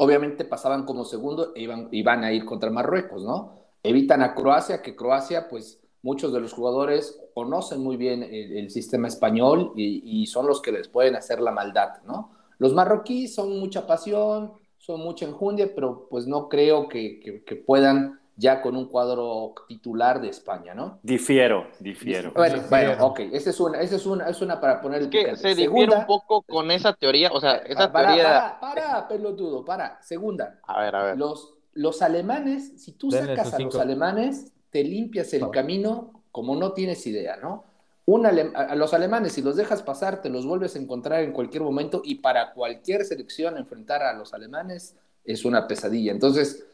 [0.00, 3.52] obviamente pasaban como segundo e iban, iban a ir contra Marruecos, ¿no?
[3.82, 9.08] Evitan a Croacia, que Croacia, pues muchos de los jugadores conocen muy bien el, sistema
[9.08, 12.32] español y, son los que les pueden hacer la maldad, ¿no?
[12.56, 18.19] Los marroquíes son mucha pasión, son mucha enjundia, pero pues no creo que- que puedan
[18.40, 20.98] ya con un cuadro titular de España, ¿no?
[21.02, 22.32] Difiero, difiero.
[22.34, 25.04] Bueno, Sí, bueno, ok, esa es una, esa es una, es una para poner el
[25.04, 25.40] Es que picante.
[25.42, 28.24] se difiere Segunda- un poco con esa teoría, o sea, esa para, teoría...
[28.24, 30.00] para, para, pelotudo, para.
[30.02, 31.18] Segunda, A ver, a ver.
[31.18, 36.56] los, los alemanes, si tú Denle sacas a los alemanes, te limpias el camino como
[36.56, 37.64] no tienes idea, ¿no?
[38.06, 41.22] Un alem- a a los alemanes, si los dejas pasar, te los vuelves a encontrar
[41.22, 46.10] en cualquier momento y para cualquier selección enfrentar a los alemanes es una pesadilla.
[46.10, 46.64] Entonces,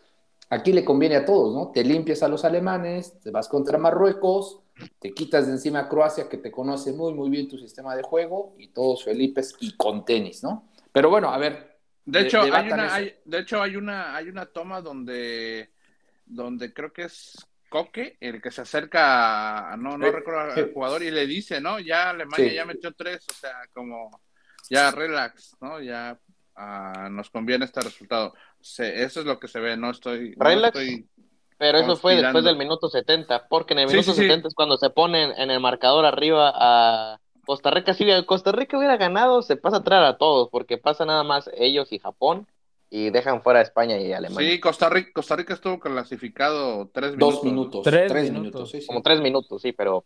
[0.50, 1.72] aquí le conviene a todos, ¿no?
[1.72, 4.60] Te limpias a los alemanes, te vas contra Marruecos,
[5.00, 8.02] te quitas de encima a Croacia, que te conoce muy, muy bien tu sistema de
[8.02, 10.68] juego, y todos Felipes y con tenis, ¿no?
[10.92, 11.78] Pero bueno, a ver.
[12.04, 15.70] De de- hecho, hay una, hay- de hecho, hay una, hay una toma donde,
[16.24, 21.02] donde creo que es Coque, el que se acerca a, no, no recuerdo al jugador
[21.02, 21.80] y le dice, ¿no?
[21.80, 22.54] Ya Alemania Sí.
[22.54, 24.20] ya metió tres, o sea, como
[24.70, 25.80] ya relax, ¿no?
[25.80, 26.18] Ya
[26.56, 28.34] ah, nos conviene este resultado.
[28.60, 30.34] Se- eso es lo que se ve, no estoy.
[30.36, 30.78] no Relax.
[30.78, 31.06] estoy-
[31.58, 34.22] Pero eso fue después del minuto 70, porque en el minuto sí, sí.
[34.28, 37.94] 70 es cuando se ponen en el marcador arriba a Costa Rica.
[37.94, 41.48] Si Costa Rica hubiera ganado, se pasa a traer a todos, porque pasa nada más
[41.56, 42.46] ellos y Japón
[42.90, 44.50] y dejan fuera a España y Alemania.
[44.50, 47.44] Sí, Costa Rica, Costa Rica estuvo clasificado tres Dos minutos.
[47.44, 47.82] minutos.
[47.84, 48.42] Tres Tres, minutos.
[48.42, 48.86] minutos, sí, sí.
[48.86, 50.04] Como tres minutos, sí, pero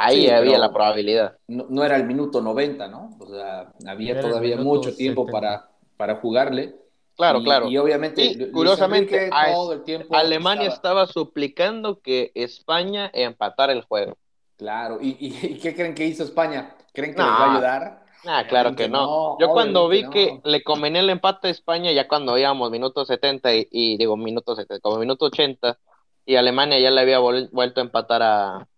[0.00, 1.36] ahí Sí, había la probabilidad.
[1.48, 3.16] no, no era el minuto 90, ¿no?
[3.20, 5.32] O sea, había Era todavía mucho tiempo 70.
[5.32, 6.76] para, para jugarle.
[7.16, 7.68] Claro, Y- claro.
[7.68, 13.72] Y obviamente, Y, curiosamente, a- todo el tiempo Alemania estaba- estaba suplicando que España empatara
[13.72, 14.16] el juego.
[14.56, 16.74] Claro, ¿Y, y, y qué creen que hizo España?
[16.92, 17.26] ¿Creen que No.
[17.30, 18.00] les va a ayudar?
[18.26, 19.06] Ah, claro que no.
[19.06, 23.04] no, Yo cuando vi que le convenía el empate a España, ya cuando íbamos minuto
[23.06, 25.78] 70 y, y digo minuto 70, como minuto 80,
[26.26, 28.68] y Alemania ya le había vuelto a empatar a,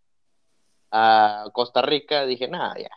[0.93, 2.91] a Costa Rica, dije, nada, ya.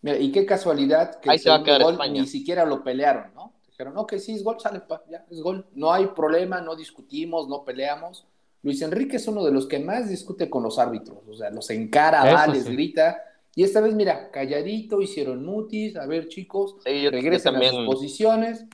[0.00, 2.12] Mira, y qué casualidad que Ahí el se va a segundo quedar gol España.
[2.12, 3.54] ni siquiera lo pelearon, ¿no?
[3.68, 5.66] Dijeron, ok, sí, es gol, sale, pa, ya, es gol.
[5.74, 8.26] No hay problema, no discutimos, no peleamos.
[8.62, 11.68] Luis Enrique es uno de los que más discute con los árbitros, o sea, los
[11.70, 13.22] encara, Eso va, les grita.
[13.54, 18.64] Y esta vez, mira, calladito, hicieron mutis, a ver, chicos, Sí, yo, a sus posiciones.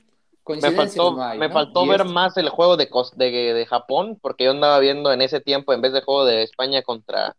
[0.61, 1.55] Me faltó, no hay, me ¿no?
[1.55, 5.11] faltó Y ver es- más el juego de, de, de Japón, porque yo andaba viendo
[5.13, 7.35] en ese tiempo, en vez del juego de España contra,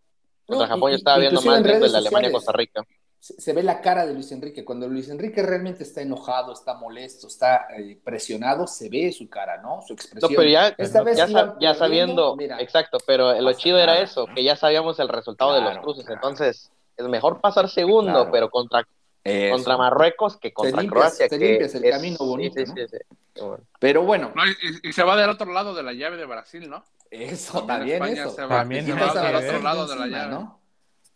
[0.51, 2.53] contra No, Japón, y- yo estaba viendo más de Alemania-Costa.
[2.53, 2.83] Rica.
[3.19, 4.65] se, se ve la cara de Luis Enrique.
[4.65, 9.61] Cuando Luis Enrique realmente está enojado, está molesto, está eh, presionado, se ve su cara,
[9.61, 9.83] ¿no?
[9.83, 10.33] Su No, expresión.
[10.37, 11.19] pero ya, Esta vez
[11.61, 15.61] ya, sabiendo, mira, exacto, pero lo chido era eso, que ya sabíamos el resultado de
[15.61, 16.19] los cruces, claro.
[16.23, 18.31] entonces es mejor pasar segundo, Claro.
[18.33, 18.87] pero contra,
[19.23, 19.55] eso.
[19.55, 22.75] contra Marruecos que contra limpias- Croacia, que el es- camino bonito, sí, ¿no?
[22.75, 22.97] sí, sí,
[23.43, 23.65] bueno.
[23.79, 26.25] Pero bueno, No, y, y- y se va del otro lado de la llave de
[26.25, 26.83] Brasil, ¿no?
[27.11, 28.37] Eso También también, España eso.
[28.37, 29.59] se va- También Te no quitas hay a que Brasil ver.
[29.59, 30.31] de lado de la llave.
[30.31, 30.61] ¿no?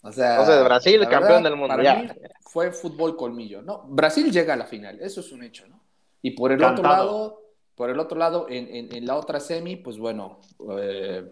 [0.03, 1.95] O sea, Entonces, Brasil, campeón del mundo, para ya.
[1.95, 2.09] mí
[2.43, 3.85] fue fútbol colmillo, ¿no?
[3.89, 5.81] Brasil llega a la final, eso es un hecho, ¿no?
[6.21, 7.43] Y por el otro lado,
[7.75, 10.41] por el otro lado, en, en- en la otra semi, pues bueno,
[10.79, 11.25] eh,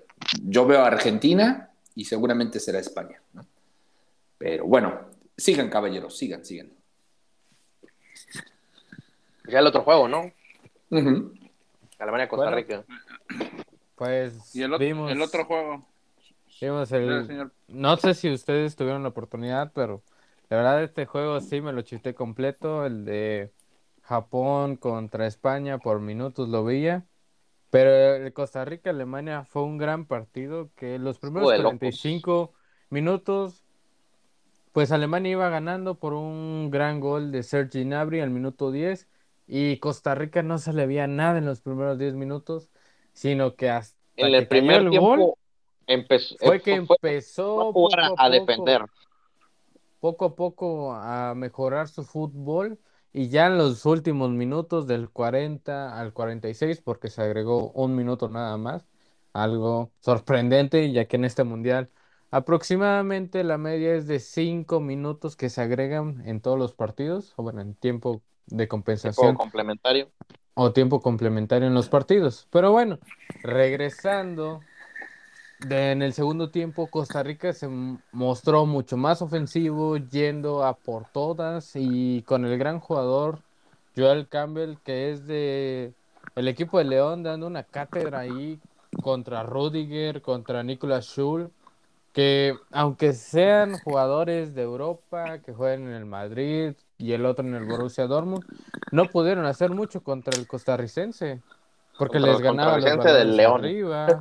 [0.43, 3.45] yo veo a Argentina y seguramente será España, ¿no?
[4.39, 5.01] Pero bueno,
[5.37, 6.71] sigan caballeros, sigan, sigan.
[9.49, 10.33] Ya el otro juego, ¿no?
[11.99, 12.57] Alemania-Costa Bueno.
[12.57, 12.85] Rica.
[13.97, 15.87] Pues Y el, ot- vimos, el otro juego.
[16.61, 17.53] vimos el, señor.
[17.69, 20.03] No sé si ustedes tuvieron la oportunidad, pero
[20.49, 23.53] la verdad este juego sí me lo chuté completo, el de
[24.03, 27.05] Japón contra España por minutos lo veía,
[27.71, 31.79] pero el Costa Rica-Alemania fue un gran partido que los primeros de locos.
[31.79, 32.53] 45
[32.91, 33.65] minutos,
[34.73, 39.09] pues Alemania iba ganando por un gran gol de Sergi Gnabry al minuto 10
[39.47, 42.71] y Costa Rica no se le veía nada en los primeros 10 minutos,
[43.13, 45.35] sino que hasta En que el primer el tiempo gol
[45.87, 48.83] empezó, fue que empezó a jugar poco a a poco defender.
[50.01, 52.79] poco a poco a mejorar su fútbol
[53.13, 58.29] y ya en los últimos minutos del 40 al 46, porque se agregó un minuto
[58.29, 58.87] nada más,
[59.33, 61.91] algo sorprendente, ya que en este mundial
[62.31, 67.43] aproximadamente la media es de 5 minutos que se agregan en todos los partidos, o
[67.43, 70.11] bueno, en tiempo de compensación complementario.
[70.55, 72.47] O tiempo complementario en los partidos.
[72.51, 72.99] Pero bueno,
[73.43, 74.67] regresando
[75.59, 77.69] de- en el segundo tiempo, Costa Rica se
[78.13, 83.43] mostró mucho más ofensivo, yendo a por todas y con el gran jugador
[83.97, 85.95] Joel Campbell, que es de
[86.35, 88.63] el equipo de León, dando una cátedra ahí
[89.01, 91.53] contra Rudiger, contra Nicolas Schul,
[92.13, 97.55] que aunque sean jugadores de Europa, que jueguen en el Madrid y el otro en
[97.55, 98.45] el Borussia Dortmund,
[98.93, 101.43] no pudieron hacer mucho contra el costarricense,
[101.99, 103.61] porque Contra les ganaba los costarricense del León.
[103.61, 104.21] arriba,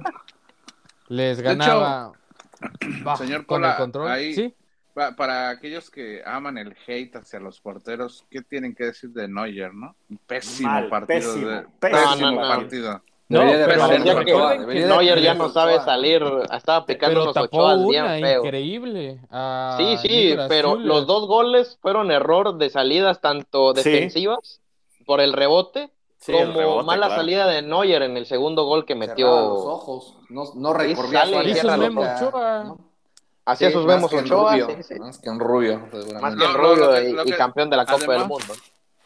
[1.07, 2.11] les hecho, ganaba
[3.03, 4.09] bah, señor con el control.
[4.09, 4.55] ahí- Sí,
[4.93, 9.25] Pa- para aquellos que aman el hate hacia los porteros, ¿qué tienen que decir de
[9.29, 9.95] Neuer, no?
[10.09, 11.33] Un Pésimo Mal, partido.
[11.33, 12.47] pésimo, de- pésimo pésimo No, no, no.
[12.49, 12.93] partido.
[12.93, 13.03] no,
[13.39, 13.87] Debería de pero
[14.87, 15.91] Neuer haber ya salido no sabe Ochoa, ¿no?
[15.91, 16.23] salir,
[16.55, 18.45] estaba picando pero unos tapó ochoas bien una feo.
[18.45, 19.19] increíble
[19.77, 23.83] Sí, sí, pero los dos goles fueron error de salidas tanto Sí.
[23.89, 24.61] defensivas
[25.05, 27.21] por el rebote Sí, el como rebote, mala claro.
[27.21, 29.53] salida de Neuer en el segundo gol que Cerraba los metió.
[29.71, 32.63] ojos, no, no recorría sale su área y Hizo cierra el los Memo chica, Ochoa.
[32.63, 32.77] ¿no?
[33.43, 34.57] Hacía Sí, sus más vemos que en Ochoa.
[34.99, 35.79] Más que en Rubio,
[36.21, 38.53] Más que en No, Rubio y, campeón de la Copa del Mundo.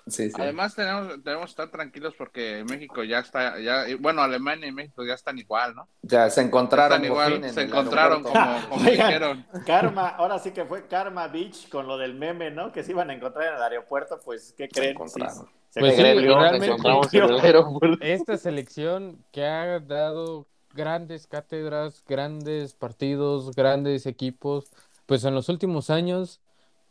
[0.08, 0.36] Sí, sí.
[0.40, 5.04] Además tenemos, tenemos que estar tranquilos porque México ya está, ya, bueno, Alemania y México
[5.04, 5.88] ya están igual, ¿no?
[6.04, 8.34] Ya se encontraron Están por igual, fin en se encontraron como,
[8.70, 9.08] como Oigan.
[9.08, 9.46] dijeron.
[9.66, 12.72] Karma, ahora sí que fue Karma Beach con lo del meme, ¿no?
[12.72, 14.92] Que se iban a encontrar en el aeropuerto, pues, ¿qué creen?
[14.92, 15.46] encontraron.
[15.46, 17.26] Sí, se Pues sí, cumplió, se realmente- encontramos cumplió.
[17.26, 17.98] en el aeropuerto.
[18.06, 24.70] Esta selección que ha dado grandes cátedras, grandes partidos, grandes equipos,
[25.08, 26.42] pues en los últimos años,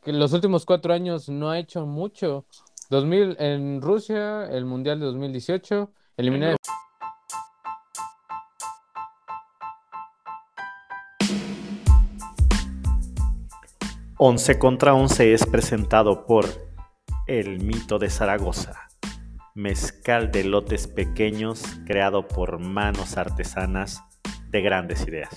[0.03, 2.45] que en los últimos cuatro años no ha hecho mucho.
[2.91, 6.57] 2000 en Rusia, el Mundial de 2018, eliminar
[14.17, 16.47] 11 contra 11 es presentado por
[17.27, 18.89] El Mito de Zaragoza,
[19.55, 24.03] mezcal de lotes pequeños creado por manos artesanas
[24.49, 25.37] de grandes ideas.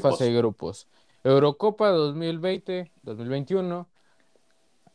[0.00, 0.86] Fase de grupos.
[1.24, 3.86] Eurocopa 2020-2021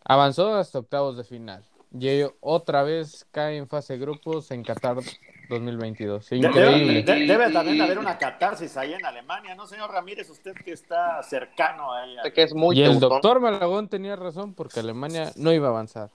[0.04, 1.64] avanzó hasta octavos de final.
[1.98, 4.98] Y ello otra vez cae en fase de grupos en Qatar
[5.50, 6.30] 2022.
[6.30, 7.04] De- Increíble.
[7.04, 10.30] Debe, de- debe también haber una catarsis ahí en Alemania, ¿no, señor Ramírez?
[10.30, 12.18] Usted que está cercano ahí.
[12.18, 15.68] a- Sé que es muy Y el doctor Malagón tenía razón porque Alemania no iba
[15.68, 16.10] a avanzar.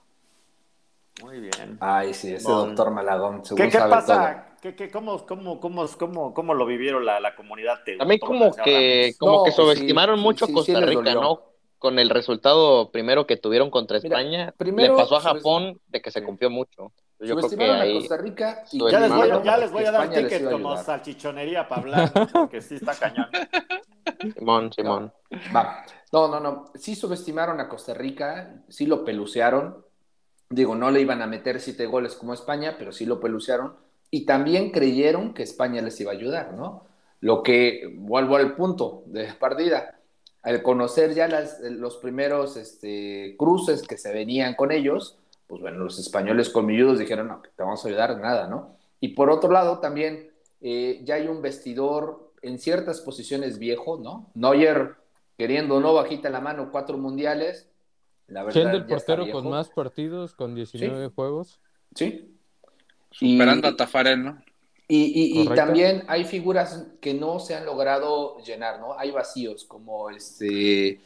[1.21, 1.77] Muy bien.
[1.79, 2.67] Ay, sí, ese Bon.
[2.67, 4.47] doctor Malagón, seguro ¿Qué, qué sabe pasa?
[4.61, 7.79] ¿Qué, qué, cómo, cómo, cómo, cómo, cómo lo vivieron la, la comunidad?
[7.97, 11.13] También como que, como No, que pues subestimaron sí, mucho sí, a sí Costa Rica.
[11.15, 11.41] ¿no?
[11.79, 16.01] Con el resultado primero que tuvieron contra Mira, España, primero le pasó a Japón de
[16.01, 16.91] que se confió mucho.
[17.19, 19.91] Yo creo que Subestimaron a Costa Rica y Ya les voy, ya les voy a
[19.91, 23.27] dar España ticket como salchichonería para hablar, porque sí está cañón.
[24.37, 25.13] Simón, Simón.
[25.55, 25.83] Va.
[26.11, 26.65] No, no, no.
[26.75, 29.85] Sí subestimaron a Costa Rica, sí lo pelucearon.
[30.51, 33.75] Digo, no le iban a meter siete goles como España, pero sí lo pelucearon.
[34.11, 36.85] Y también creyeron que España les iba a ayudar, ¿no?
[37.21, 39.99] Lo que, vuelvo al punto de partida,
[40.41, 45.79] al conocer ya las, los primeros este, cruces que se venían con ellos, pues bueno,
[45.79, 48.75] los españoles colmilludos dijeron, no, te vamos a ayudar, nada, ¿no?
[48.99, 54.29] Y por otro lado, también eh, ya hay un vestidor en ciertas posiciones viejo, ¿no?
[54.33, 54.95] Neuer,
[55.37, 57.70] queriendo o no, bajita la mano, cuatro mundiales.
[58.31, 61.59] La verdad, Siendo el ya está portero con más partidos, con 19 juegos.
[61.95, 62.33] Sí.
[63.11, 64.41] Superando Y- a Tafarel, ¿no?
[64.87, 68.97] Y, y- también hay figuras que no se han logrado llenar, ¿no?
[68.99, 70.99] Hay vacíos, como este.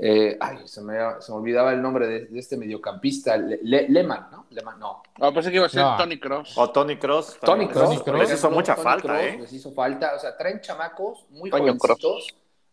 [0.00, 3.88] eh, ay, se me, se me olvidaba el nombre de, de este mediocampista, Le- Le-
[3.88, 4.46] Lehmann, ¿no?
[4.50, 5.02] Lehmann, no.
[5.20, 5.96] Ah, pensé que iba a ser No.
[5.96, 6.56] Tony Cross.
[6.56, 7.38] O Tony Cross.
[7.40, 7.66] Tony.
[7.68, 7.96] Cross.
[8.18, 9.38] Les hizo mucha Tony falta, ¿eh?
[9.40, 12.28] Les hizo falta, o sea, traen chamacos muy Toño jovencitos.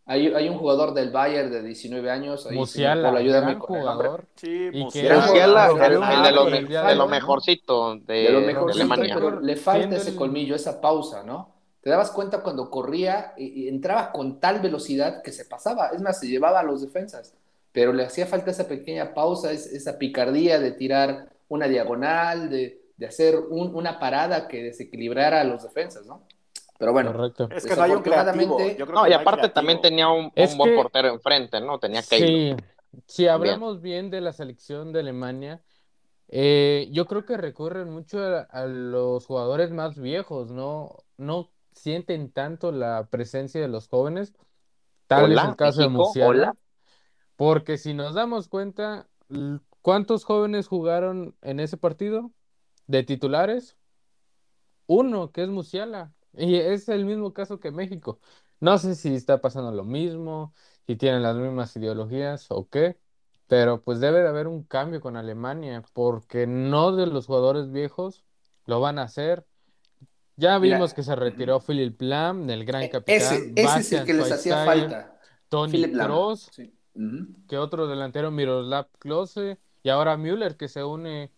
[0.08, 2.46] Hay, hay un jugador del Bayern de 19 años.
[2.46, 4.26] Ahí, Musiala, Paul, ayúdame con jugador.
[4.36, 5.15] Sí, Musiala.
[5.86, 9.15] el, el de lo, me- de lo mejorcito de, de lo de mejorcito, Alemania.
[9.15, 11.56] pero le falta ese colmillo, esa pausa, ¿no?
[11.82, 16.02] Te dabas cuenta cuando corría y, y entraba con tal velocidad que se pasaba, es
[16.02, 17.34] más, se llevaba a los defensas,
[17.72, 22.80] pero le hacía falta esa pequeña pausa, es- esa picardía de tirar una diagonal, de,
[22.98, 26.22] de hacer un- una parada que desequilibrara a los defensas, ¿no?
[26.78, 27.48] Pero bueno, Correcto.
[27.52, 28.58] Es que no hay un creativo.
[28.58, 31.80] Desafortunadamente- Yo creo No, que y aparte también tenía un, buen que- portero enfrente, ¿no?
[31.80, 32.60] Tenía Keylor.
[32.60, 32.66] Sí,
[33.08, 35.62] si hablamos bien de la selección de Alemania,
[36.28, 40.98] eh, yo creo que recurren mucho a, a los jugadores más viejos, ¿no?
[41.18, 44.34] No sienten tanto la presencia de los jóvenes.
[45.08, 46.56] Tal es el caso de Musiala, hola.
[47.36, 49.08] porque si nos damos cuenta,
[49.82, 52.32] ¿cuántos jóvenes jugaron en ese partido
[52.88, 53.78] de titulares?
[54.88, 58.19] Uno, que es Musiala, y es el mismo caso que México.
[58.60, 60.54] No sé si está pasando lo mismo,
[60.88, 62.98] si tienen las mismas ideologías o qué,
[63.48, 68.24] pero pues debe de haber un cambio con Alemania, porque no de los jugadores viejos
[68.65, 69.45] lo van a hacer.
[70.38, 73.93] Ya Mira, vimos que se retiró Philip Lahm, el gran e- capitán, ese, ese es
[73.93, 75.19] el que les hacía falta.
[75.52, 76.08] Lahm.
[76.08, 76.74] Kroos, Sí.
[77.48, 81.32] Que otro delantero Miroslav Klose y ahora Müller que se une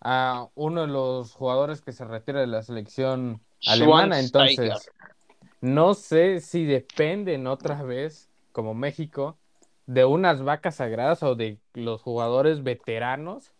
[0.00, 4.20] a uno de los jugadores que se retira de la selección alemana.
[4.20, 4.90] Entonces,
[5.60, 9.36] no sé si dependen otra vez, como México,
[9.86, 13.52] de unas vacas sagradas o de los jugadores veteranos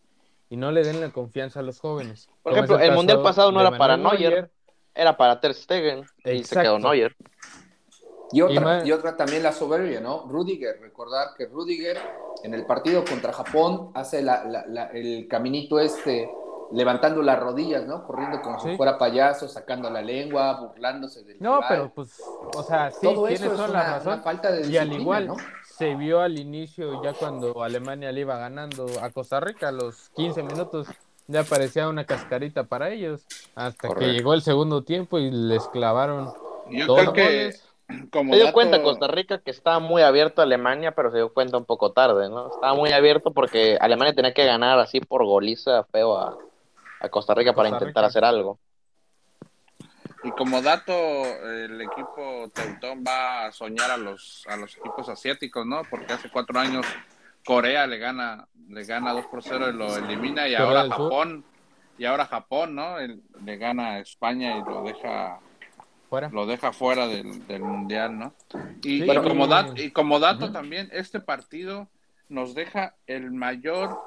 [0.49, 2.29] y no le den la confianza a los jóvenes.
[2.43, 4.51] Por ejemplo, el Mundial pasado no era para Neuer.
[4.95, 6.79] Era para Ter Stegen y se quedó.
[6.79, 7.15] Neuer.
[8.33, 10.27] Y otra, Y otra también la soberbia, ¿no?
[10.29, 11.99] Rudiger, recordar que Rudiger
[12.45, 16.31] en el partido contra Japón hace la- la- la- el caminito este,
[16.73, 18.05] levantando las rodillas, ¿no?
[18.05, 21.69] Corriendo como si fuera payaso, sacando la lengua, burlándose del No, rival.
[21.69, 22.21] pero pues,
[22.55, 24.13] o sea, sí, Todo tienes eso es una, la razón.
[24.15, 25.37] una falta de Y al igual, ¿no?
[25.65, 30.11] se vio al inicio, ya cuando Alemania le iba ganando a Costa Rica, a los
[30.11, 30.87] 15 minutos,
[31.27, 33.25] ya parecía una cascarita para ellos.
[33.55, 34.07] Hasta Correcto.
[34.07, 36.33] que llegó el segundo tiempo y les clavaron
[36.67, 37.67] Yo dos creo que goles.
[38.13, 41.17] como Se dio dato- cuenta Costa Rica que estaba muy abierto a Alemania, pero se
[41.17, 42.49] dio cuenta un poco tarde, ¿no?
[42.49, 46.39] Estaba muy abierto porque Alemania tenía que ganar así por goliza feo a,
[47.01, 48.09] a Costa Rica para Costa intentar Rica.
[48.09, 48.59] hacer algo.
[50.23, 55.65] Y como dato, el equipo Teutón va a soñar a los, a los equipos asiáticos,
[55.67, 55.83] ¿no?
[55.85, 56.87] Porque hace cuatro años
[57.45, 60.89] Corea le gana, le gana 2 por 0 y lo elimina, y ahora.
[60.91, 61.43] Japón,
[61.97, 62.99] y ahora Japón, ¿no?
[62.99, 65.41] El- le gana a España y lo deja,
[66.11, 66.29] Fuera.
[66.29, 68.35] lo deja fuera del, del mundial, ¿no?
[68.83, 71.89] Y, Sí, y como, dat- y como dato también, este partido
[72.29, 73.99] nos deja el mayor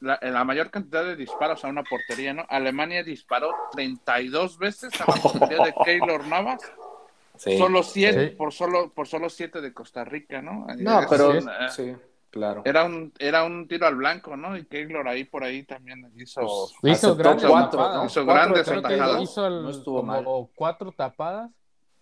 [0.00, 2.44] la, la mayor cantidad de disparos a una portería, ¿no?
[2.48, 6.60] Alemania disparó 32 veces a la portería de Keylor Navas,
[7.36, 7.56] Sí.
[7.56, 8.34] solo 7 Sí.
[8.36, 10.66] por solo por solo 7 de Costa Rica, ¿no?
[10.78, 11.94] No, Es pero un, eh, sí,
[12.30, 12.62] claro.
[12.64, 14.56] era un era un tiro al blanco, ¿no?
[14.56, 17.78] Y Keylor ahí por ahí también hizo Hizo Aceptó grandes cuatro.
[18.06, 19.22] Hizo Cuatro grandes atajadas.
[19.22, 20.48] hizo el- No estuvo como mal.
[20.56, 21.50] cuatro tapadas,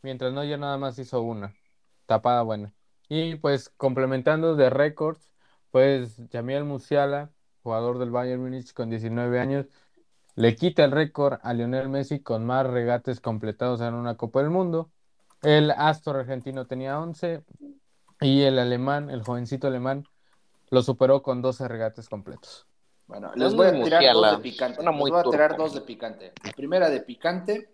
[0.00, 1.54] mientras no ya nada más hizo una.
[2.06, 2.72] Tapada buena.
[3.10, 5.34] Y pues complementando de récords,
[5.70, 7.30] pues Jamiel Musiala,
[7.66, 9.66] jugador del Bayern Múnich con 19 años,
[10.36, 14.50] le quita el récord a Lionel Messi con más regates completados en una Copa del
[14.50, 14.88] Mundo.
[15.42, 17.42] El Astor argentino tenía 11
[18.20, 20.04] y el alemán, el jovencito alemán,
[20.70, 22.68] lo superó con 12 regates completos.
[23.08, 24.82] Bueno, No les voy a tirar dos de picante.
[24.84, 25.62] Les voy a tirar turco.
[25.64, 26.32] dos de picante.
[26.44, 27.68] La primera de picante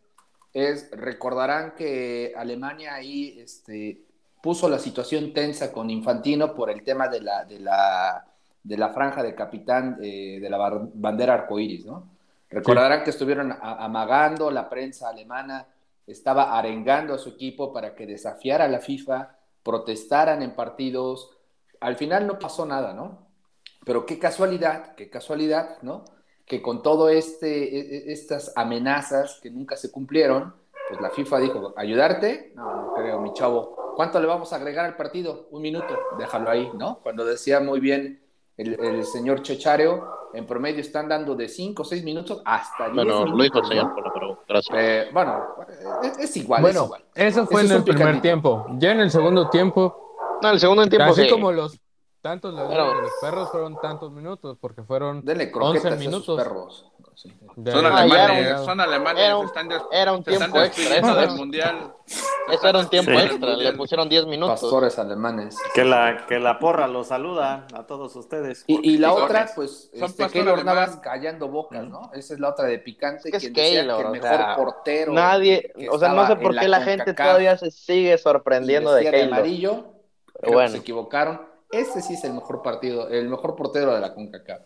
[0.55, 4.07] es, recordarán que Alemania ahí este,
[4.43, 8.32] puso la situación tensa con Infantino por el tema de la, de la,
[8.63, 10.59] de la franja de capitán eh, de la
[10.95, 12.11] bandera arcoíris, ¿no?
[12.49, 15.67] Recordarán que estuvieron amagando, la prensa alemana
[16.07, 21.31] estaba arengando a su equipo para que desafiara a la FIFA, protestaran en partidos.
[21.81, 23.27] Al final no pasó nada, ¿no?
[23.85, 26.05] Pero qué casualidad, qué casualidad, ¿no?
[26.45, 30.55] Que con todo este, e- e- estas amenazas que nunca se cumplieron,
[30.89, 32.53] pues la FIFA dijo, ¿ayudarte?
[32.55, 33.95] No, no creo, mi chavo.
[33.97, 35.49] ¿Cuánto le vamos a agregar al partido?
[35.51, 36.99] Un minuto, déjalo ahí, ¿no?
[37.03, 38.22] Cuando decía muy bien
[38.63, 42.95] el, el señor Chechareo, en promedio están dando de 5 o 6 minutos hasta 10
[42.95, 43.37] Bueno, minutos.
[43.37, 43.95] lo dijo el señor, ¿no?
[43.95, 44.79] pero, pero gracias.
[44.81, 45.45] Eh, bueno,
[46.03, 47.05] es, es igual, es Bueno, igual.
[47.15, 48.67] eso fue en es el primer tiempo.
[48.79, 51.31] Ya en el segundo tiempo, No, el segundo tiempo Así sí.
[51.31, 51.79] como los
[52.23, 55.91] tantos ladrones Pero- de los perros fueron tantos minutos, porque fueron Denle croquetas 11 a
[55.93, 56.37] sus minutos.
[56.43, 56.93] perros.
[57.23, 57.71] Sí.
[57.71, 61.09] Son Ah, alemanes, era son alemanes, era un- están des- era un tiempo extra, despidiendo
[61.11, 61.95] eso del mundial.
[62.51, 63.17] Eso era un tiempo Sí.
[63.19, 64.61] extra, le pusieron 10 minutos.
[64.61, 65.57] Pastores alemanes.
[65.75, 68.65] Que la, que la porra los saluda a todos ustedes.
[68.67, 70.75] Y, y la Son- otra, pues, son este, Keylor alemán.
[70.75, 72.11] Navas callando bocas, ¿no?
[72.15, 74.57] Esa es la otra de picante, Es que es Keylor, que el o mejor sea,
[74.57, 75.13] portero.
[75.13, 79.03] Nadie, o sea, no sé por qué la gente CONCACAF todavía se sigue sorprendiendo de
[79.03, 79.39] vestía de Keylor.
[79.39, 79.85] amarillo,
[80.41, 81.43] Pero bueno, se equivocaron.
[81.71, 84.61] Este sí es el mejor partido, el mejor portero de la CONCACAF.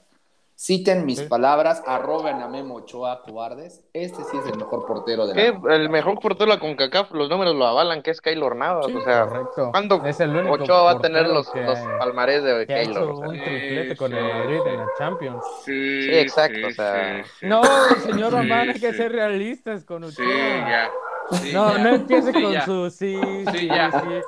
[0.59, 3.85] Citen mis palabras, arroben a Memo Ochoa, cobardes.
[3.93, 5.75] Este sí es el mejor portero de la ¿qué?
[5.75, 8.95] El mejor portero de la CONCACAF, los números lo avalan, que es Keylor Navas, Sí,
[8.97, 9.69] o sea, correcto.
[9.71, 12.81] ¿cuándo Es el único Ochoa va a tener los, que, los palmarés de que ha
[12.81, 13.11] hecho Keylor.
[13.11, 13.29] o sea.
[13.29, 15.45] un Sí, triplete con sí, el Madrid en la Champions.
[15.63, 17.47] Sí, Sí, exacto, sí, o sea, sí, sí.
[17.47, 17.63] No,
[18.03, 18.97] señor Sí, Román, hay que sí.
[18.97, 20.35] ser realistas con Sí, Ochoa.
[20.71, 20.91] ya.
[21.33, 21.83] Sí, no, ya.
[21.83, 22.65] no empiece Sí, con ya.
[22.65, 23.21] su sí,
[23.53, 24.23] sí, sí, ya.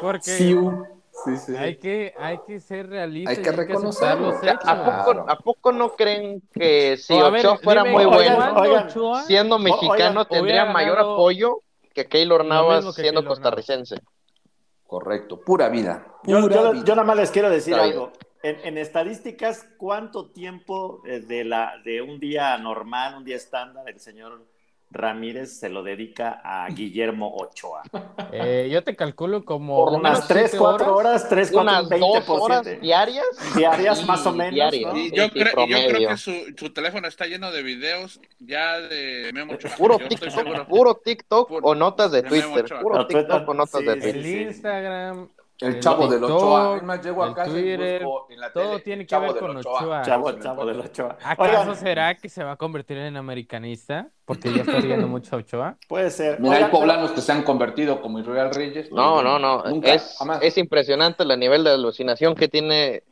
[0.00, 0.30] porque
[1.26, 1.56] Sí, sí.
[1.56, 4.30] hay que, hay que ser realistas Hay que reconocerlo.
[4.42, 4.58] hechos.
[4.64, 5.24] ¿a, poco.
[5.28, 8.52] ¿A poco no creen que si O, a ver, Ochoa fuera dime, muy oigan, bueno,
[8.54, 9.22] ¿cuándo oigan, Ochoa?
[9.24, 11.60] siendo mexicano, oigan, tendría mayor apoyo
[11.92, 13.96] que Keylor lo Navas que siendo Keylor costarricense?
[14.86, 16.06] Correcto, pura vida.
[16.24, 16.84] Yo, Pura yo- vida.
[16.84, 18.12] yo nada más les quiero decir algo.
[18.42, 23.88] En, en estadísticas, ¿cuánto tiempo eh, de, la, de un día normal, un día estándar,
[23.88, 24.46] el señor
[24.90, 27.82] Ramírez se lo dedica a Guillermo Ochoa?
[28.32, 31.88] Eh, yo te calculo como Por unas unas 3, siete 4 horas, 3, 4, Unas
[31.88, 32.80] 20 dos por horas 7.
[32.80, 33.24] diarias.
[33.56, 34.92] Diarias, Sí, más o menos, diarias.
[34.92, 34.98] ¿no?
[34.98, 38.20] Y yo, sí, creo, y yo creo que su, su teléfono está lleno de videos
[38.38, 39.72] ya de Memo Ochoa.
[39.76, 40.66] Puro Yo TikTok, seguro.
[40.66, 42.64] puro TikTok Puro- o notas de de Twitter.
[42.80, 44.16] Puro TikTok o notas sí, de Twitter.
[44.16, 44.26] el.
[44.42, 45.28] Instagram,
[45.60, 46.76] El El chavo del Ochoa.
[46.76, 49.10] Es más, llego a el casa y Twitter, busco en la todo tele, tiene que
[49.10, 50.02] Chavo ver con Ochoa.
[50.02, 50.80] Chavo, chavo del.
[50.80, 51.16] Ochoa.
[51.22, 54.10] ¿Acaso Oigan, será que se va a convertir en americanista?
[54.26, 55.76] Porque ya está viendo mucho a Ochoa.
[55.88, 56.40] puede ser.
[56.40, 58.90] Mira, hay poblanos que se han convertido como Israel Reyes.
[58.90, 59.62] No, no, no.
[59.62, 63.04] Nunca, es, impresionante el nivel de alucinación que tiene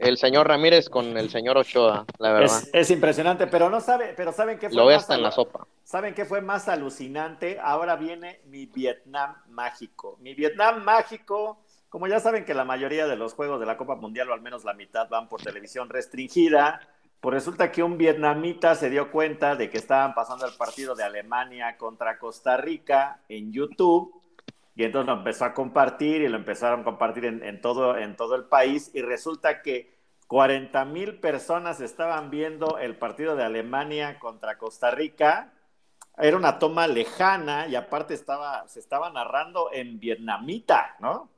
[0.00, 2.58] el señor Ramírez con el señor Ochoa, la verdad.
[2.58, 5.30] Es, es impresionante, pero no sabe, pero saben qué fue Lo ve hasta en la
[5.30, 5.66] sopa.
[5.84, 7.58] ¿Saben qué fue más alucinante?
[7.62, 10.16] Ahora viene mi Vietnam mágico.
[10.20, 11.61] Mi Vietnam mágico,
[11.92, 14.40] como ya saben que la mayoría de los juegos de la Copa Mundial, o al
[14.40, 16.80] menos la mitad, van por televisión restringida,
[17.20, 21.04] pues resulta que un vietnamita se dio cuenta de que estaban pasando el partido de
[21.04, 24.22] Alemania contra Costa Rica en YouTube.
[24.74, 28.36] Y entonces lo empezó a compartir y lo empezaron a compartir en, todo, en todo
[28.36, 28.90] el país.
[28.94, 29.94] Y resulta que
[30.28, 35.52] 40 mil personas estaban viendo el partido de Alemania contra Costa Rica.
[36.16, 41.31] Era una toma lejana y aparte estaba, se estaba narrando en vietnamita, ¿no?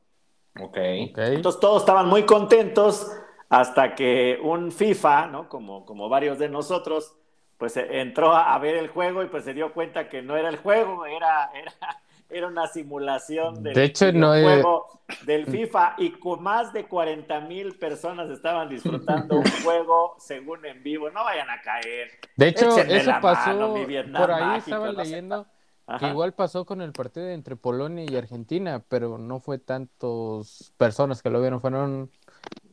[0.61, 0.79] Ok.
[1.11, 1.19] Ok.
[1.19, 3.11] Entonces todos estaban muy contentos
[3.49, 5.49] hasta que un FIFA, ¿no?
[5.49, 7.17] Como, como varios de nosotros,
[7.59, 10.37] pues eh, entró a, a ver el juego y pues se dio cuenta que no
[10.37, 11.73] era el juego, era, era,
[12.31, 16.87] era una simulación del De hecho, no es- juego del FIFA y con más de
[16.87, 21.11] 40 mil personas estaban disfrutando un juego según en vivo.
[21.11, 22.11] No vayan a caer.
[22.37, 23.51] De hecho, Échenme eso la pasó.
[23.51, 25.23] mano, mi Vietnam por ahí mágico, estaba no sé.
[25.97, 31.23] Que igual pasó con el partido entre Polonia y Argentina, pero no fue tantos personas
[31.23, 32.11] que lo vieron, fueron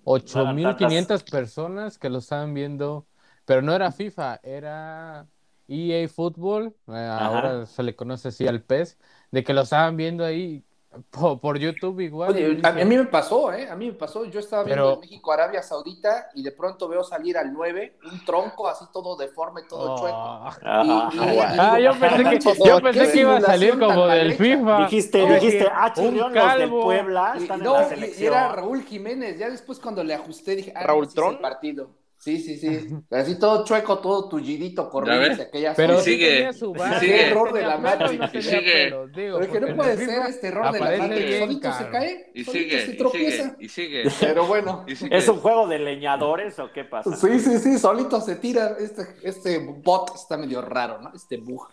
[0.03, 3.07] 8.500 personas que lo estaban viendo,
[3.45, 5.27] pero no era FIFA, era
[5.67, 8.97] EA Football, eh, ahora se le conoce así al PES,
[9.31, 10.65] de que lo estaban viendo ahí
[11.09, 12.31] po- por, YouTube igual.
[12.31, 13.69] Oye, a, a mí me pasó, ¿eh?
[13.69, 14.25] A mí me pasó.
[14.25, 17.97] Yo estaba viendo Pero- en México, Arabia Saudita, y de pronto veo salir al 9,
[18.11, 19.97] un tronco así todo deforme, todo "Oh".
[19.99, 20.17] chueco.
[20.17, 20.83] Ajá.
[20.83, 20.87] Y-
[21.17, 24.07] y- y Ah, digo, yo pensé que, "Manches, yo pensé que iba a salir como
[24.07, 24.37] del mal hecha".
[24.43, 24.77] FIFA.
[24.85, 26.69] Dijiste, No, dijiste, ah, un chingón, los del.
[26.69, 28.33] Puebla están y en no, la y- y selección.
[28.33, 29.37] era Raúl Jiménez.
[29.39, 31.41] Ya después cuando le ajusté dije, ah, ¿Raúl no, sí es el Tron?
[31.41, 31.89] partido.
[32.21, 32.87] Sí, sí, sí.
[33.09, 37.29] Así todo chueco, todo tullidito, hacia aquella Pero sí sigue, su sigue.
[37.29, 38.85] Error de la no Matrix, y tenía sigue.
[38.85, 41.39] digo, Pero es que porque no puede ser este error de la Matrix.
[41.39, 43.43] Solito se cae, Y solito sigue, se y tropieza.
[43.43, 44.03] sigue, y sigue.
[44.19, 44.85] Pero bueno.
[44.87, 45.17] Y sigue.
[45.17, 47.15] ¿Es un juego de leñadores o qué pasa?
[47.15, 48.75] Sí, sí, sí, solito se tira.
[48.79, 51.11] Este, este bot está medio raro, ¿no?
[51.15, 51.69] Este bug.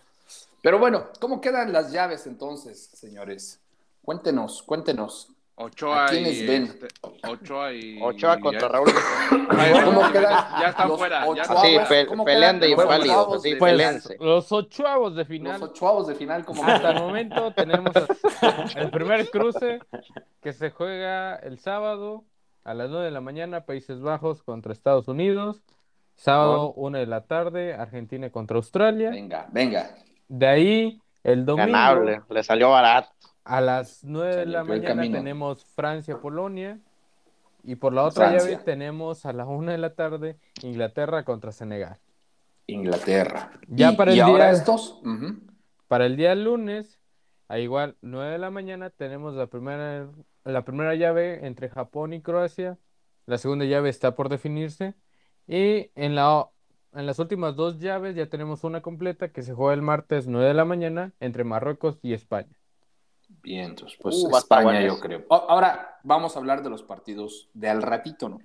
[0.62, 3.60] Pero bueno, ¿cómo quedan las llaves entonces, señores?
[4.00, 5.28] Cuéntenos, cuéntenos.
[5.60, 6.62] Ochoa ¿A quiénes y ven?
[6.64, 6.86] este,
[7.28, 8.88] Ochoa y Ochoa contra Raúl.
[9.84, 11.26] ¿Cómo ya- quedan Ya están los fuera.
[11.34, 15.62] Ya Sí, pe- ¿Cómo pelean de los inválidos, de- Pues los ochavos de Los final.
[15.62, 17.92] ochavos de final, como Hasta el momento tenemos
[18.76, 19.80] el primer cruce
[20.40, 22.24] que se juega el sábado
[22.64, 25.62] a las 9 de la mañana, Países Bajos contra Estados Unidos.
[26.14, 29.10] Sábado, 1 de la tarde, Argentina contra Australia.
[29.10, 29.90] Venga, venga.
[30.28, 33.08] De ahí, el domingo, Ganable, le salió barato.
[33.48, 36.78] A las 9 de la mañana tenemos Francia-Polonia.
[37.64, 38.50] Y por la otra Francia.
[38.52, 41.98] llave tenemos a las 1 de la tarde Inglaterra contra Senegal.
[42.66, 43.50] Inglaterra.
[43.68, 45.00] Ya y, para el y ahora día- estos.
[45.88, 46.98] Para el día lunes,
[47.48, 50.06] a igual 9 de la mañana, tenemos la primera,
[50.44, 52.78] la primera llave entre Japón y Croacia.
[53.26, 54.94] La segunda llave está por definirse.
[55.46, 56.48] Y en la,
[56.94, 60.46] en las últimas dos llaves ya tenemos una completa que se juega el martes 9
[60.46, 62.54] de la mañana entre Marruecos y España.
[63.28, 65.24] Bien, entonces, pues Uh, España, bueno yo creo.
[65.30, 68.40] Ahora vamos a hablar de los partidos de al ratito, ¿no?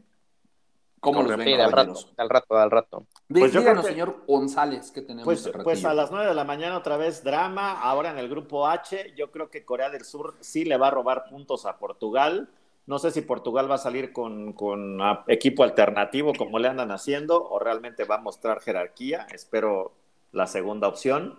[0.99, 3.05] ¿Cómo los ven, Sí, al rato, al rato, al rato.
[3.27, 6.33] Pues yo creo díganos, que- señor González, ¿qué tenemos Pues, pues a las 9 de
[6.33, 10.05] la mañana otra vez drama, ahora en el grupo H, yo creo que Corea del
[10.05, 12.49] Sur sí le va a robar puntos a Portugal.
[12.85, 16.91] No sé si Portugal va a salir con, con ah, equipo alternativo como le andan
[16.91, 19.27] haciendo o realmente va a mostrar jerarquía.
[19.33, 19.91] Espero
[20.31, 21.37] la segunda opción.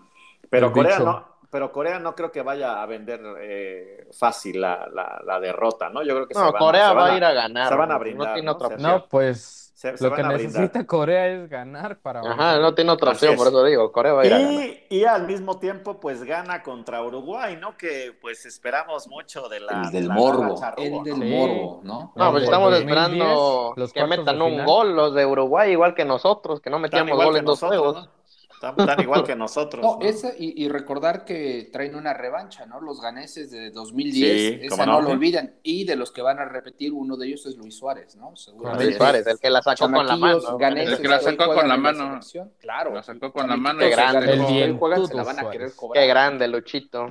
[0.50, 5.22] Pero Corea no, pero Corea no creo que vaya a vender eh, fácil la, la-
[5.24, 6.02] la derrota, ¿no?
[6.02, 7.68] Yo creo que se No, van Corea se van va a ir a ganar.
[7.68, 8.52] se van a no brindar, tiene ¿no?
[8.54, 8.90] otra Se- opción.
[8.92, 13.12] No, pues Se- se lo que necesita Corea es ganar para Ajá, no tiene otra
[13.12, 13.38] opción, es.
[13.38, 14.52] por eso digo, Corea va a ir a ganar.
[14.52, 17.76] Y, y al mismo tiempo, pues gana contra Uruguay, ¿no?
[17.76, 19.82] Que pues esperamos mucho de la.
[19.82, 21.02] el del la morbo, el ¿no?
[21.04, 21.20] del Sí.
[21.36, 22.12] morbo, ¿no?
[22.16, 26.04] No, pues estamos 2010, esperando los que metan un gol los de Uruguay, igual que
[26.04, 27.94] nosotros, que no metíamos gol en dos juegos.
[28.06, 28.23] ¿no?
[28.60, 29.82] Tan, tan igual que nosotros.
[29.82, 30.06] No, ¿no?
[30.06, 32.80] esa y, y recordar que traen una revancha, ¿no?
[32.80, 35.00] Los ganeses de 2010, Sí, esa no, no.
[35.02, 35.56] lo olvidan.
[35.62, 38.34] Y de los que van a repetir, uno de ellos es Luis Suárez, ¿no?
[38.36, 38.84] Seguramente.
[38.84, 40.58] Luis Suárez, el que la sacó con la mano.
[40.58, 42.20] ganeses El que la sacó con la mano.
[42.58, 42.94] Claro.
[42.94, 44.36] La sacó con la mano y que grande.
[44.48, 46.02] bien juegan, se la van a querer cobrar.
[46.02, 47.10] Qué grande, Luchito.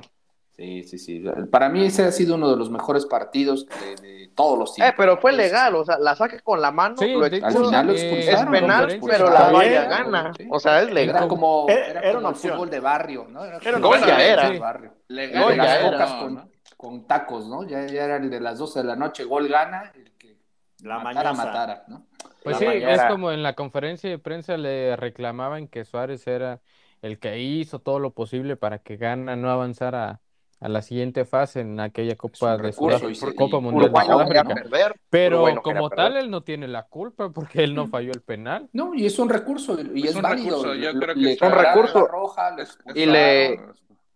[0.56, 1.24] Sí, sí, sí.
[1.50, 4.74] Para mí ese ha sido uno de los mejores partidos de, de todos los Eh,
[4.76, 4.94] tiempos.
[4.96, 7.46] pero fue legal, o sea, la saca con la mano, Sí, lo expulsa.
[7.58, 8.52] Al final lo Eh, es expulsaron.
[8.52, 9.34] penal, lo pero expulsaron.
[9.34, 10.32] la valla gana.
[10.38, 10.46] Sí.
[10.50, 11.28] O sea, es Era legal.
[11.28, 12.54] como, Era- era era como una el opción.
[12.54, 13.40] fútbol de barrio, ¿no?
[13.44, 13.74] Era Era opción.
[13.82, 14.50] fútbol Era.
[14.50, 14.94] de barrio.
[15.08, 16.48] Legal, Gol De las ya era, con- ¿no?
[16.76, 17.66] con tacos, ¿no?
[17.66, 20.36] Ya, ya era el de las 12 de la noche, gol gana, el que
[20.82, 21.46] La matara, mañosa.
[21.46, 22.06] matara, ¿no?
[22.44, 22.92] Pues La sí, mañana.
[22.92, 26.60] es como en la conferencia de prensa le reclamaban que Suárez era
[27.02, 30.20] el que hizo todo lo posible para que Ghana no avanzara
[30.64, 34.44] a la siguiente fase en aquella Copa de recurso, y Copa y Mundial de Sudáfrica.
[34.44, 34.94] perder.
[35.10, 36.06] Pero no como perder.
[36.12, 38.70] tal, él no tiene la culpa porque él no falló el penal.
[38.72, 40.56] No, y es un recurso, y Es es, un válido.
[40.62, 42.00] recurso, yo Le- creo que le es un cobraron recurso.
[42.00, 43.72] la roja, lo Es- es Y le- raro.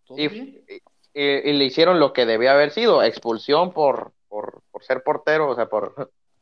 [0.06, 0.64] ¿Todo Y, bien?
[1.12, 5.50] y- y le hicieron lo que debía haber sido, expulsión por, por, por ser portero,
[5.50, 5.94] o sea, por,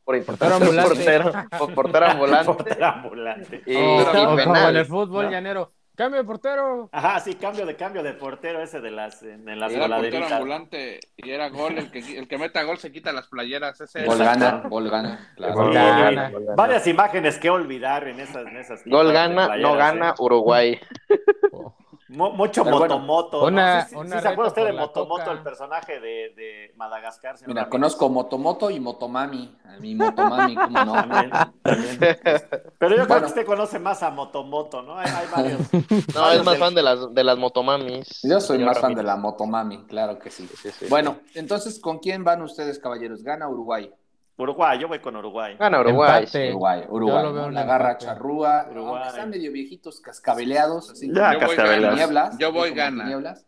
[0.05, 0.89] por Portero ambulante.
[0.89, 2.05] portero, por portero
[2.45, 2.45] ambulante.
[2.45, 3.61] Portero ambulante.
[3.65, 4.77] Y, O- y o como en penal.
[4.77, 5.31] el fútbol ¿no?
[5.31, 5.73] llanero.
[5.97, 6.89] Cambio de portero.
[6.91, 10.99] Ajá, sí, cambio de cambio de portero ese de las, en las Era portero ambulante
[11.17, 11.75] y era gol.
[11.75, 13.81] El que, el que meta gol se quita las playeras.
[13.81, 15.33] Ese Gol gana, gol gana.
[15.35, 15.55] claro.
[15.55, 16.31] Gol Sí, gana.
[16.55, 20.13] Varias imágenes que olvidar en esas, en esas Gol gana, playeras, no gana ¿eh?
[20.19, 20.79] Uruguay.
[21.51, 21.75] Oh.
[22.09, 23.45] Mu- mucho Pero bueno, motomoto.
[23.45, 23.81] una- ¿no?
[23.81, 25.31] Sí, sí, una sí, ¿Se acuerda usted de Motomoto, coca.
[25.33, 27.35] el personaje de, de Madagascar?
[27.45, 27.69] Mira, Ramírez?
[27.69, 29.55] conozco Motomoto y Motomami.
[29.65, 30.93] A mi Motomami, ¿cómo no?
[30.93, 31.31] También,
[31.63, 31.97] también.
[32.79, 34.97] Pero yo creo que usted conoce más a Motomoto, ¿no?
[34.97, 35.61] Hay, hay varios.
[36.15, 38.21] No, es más fan de las, de las motomamis.
[38.23, 40.47] Yo soy más fan de la Motomami, claro que sí.
[40.61, 43.21] Sí, sí, Bueno, entonces, ¿con quién van ustedes, caballeros?
[43.23, 43.91] ¿Gana Uruguay?
[44.37, 45.55] Uruguay, yo voy con Uruguay.
[45.59, 46.19] Gana Uruguay.
[46.23, 46.49] Empate.
[46.51, 47.23] Uruguay, Uruguay.
[47.23, 47.47] lo veo ¿no?
[47.49, 48.93] un La garra charrúa, Uruguay.
[48.93, 52.37] aunque están medio viejitos, cascabeleados, así Ya, Yo voy cascabeleados.
[52.37, 53.03] Yo voy gana.
[53.03, 53.45] tinieblas.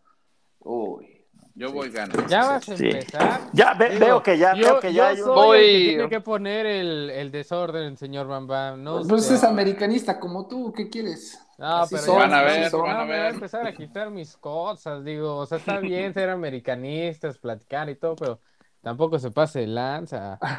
[0.60, 1.16] Uy.
[1.56, 2.14] Yo voy gana.
[2.28, 2.86] Ya vas a Sí.
[2.90, 3.42] empezar.
[3.54, 5.26] Ya, ve- Digo, veo que ya, yo, veo que ya yo hay un...
[5.26, 8.82] soy Voy- el que tiene que poner el, el desorden, señor Bambam.
[8.82, 9.36] No Pues usted.
[9.36, 11.38] es americanista como tú, ¿qué quieres?
[11.58, 13.34] No, Así pero son, Van a ver, no, van a me va ver.
[13.34, 18.16] empezar a quitar mis cosas, digo, o sea, está bien ser americanistas, platicar y todo,
[18.16, 18.40] pero
[18.82, 20.38] tampoco se pase de lanza.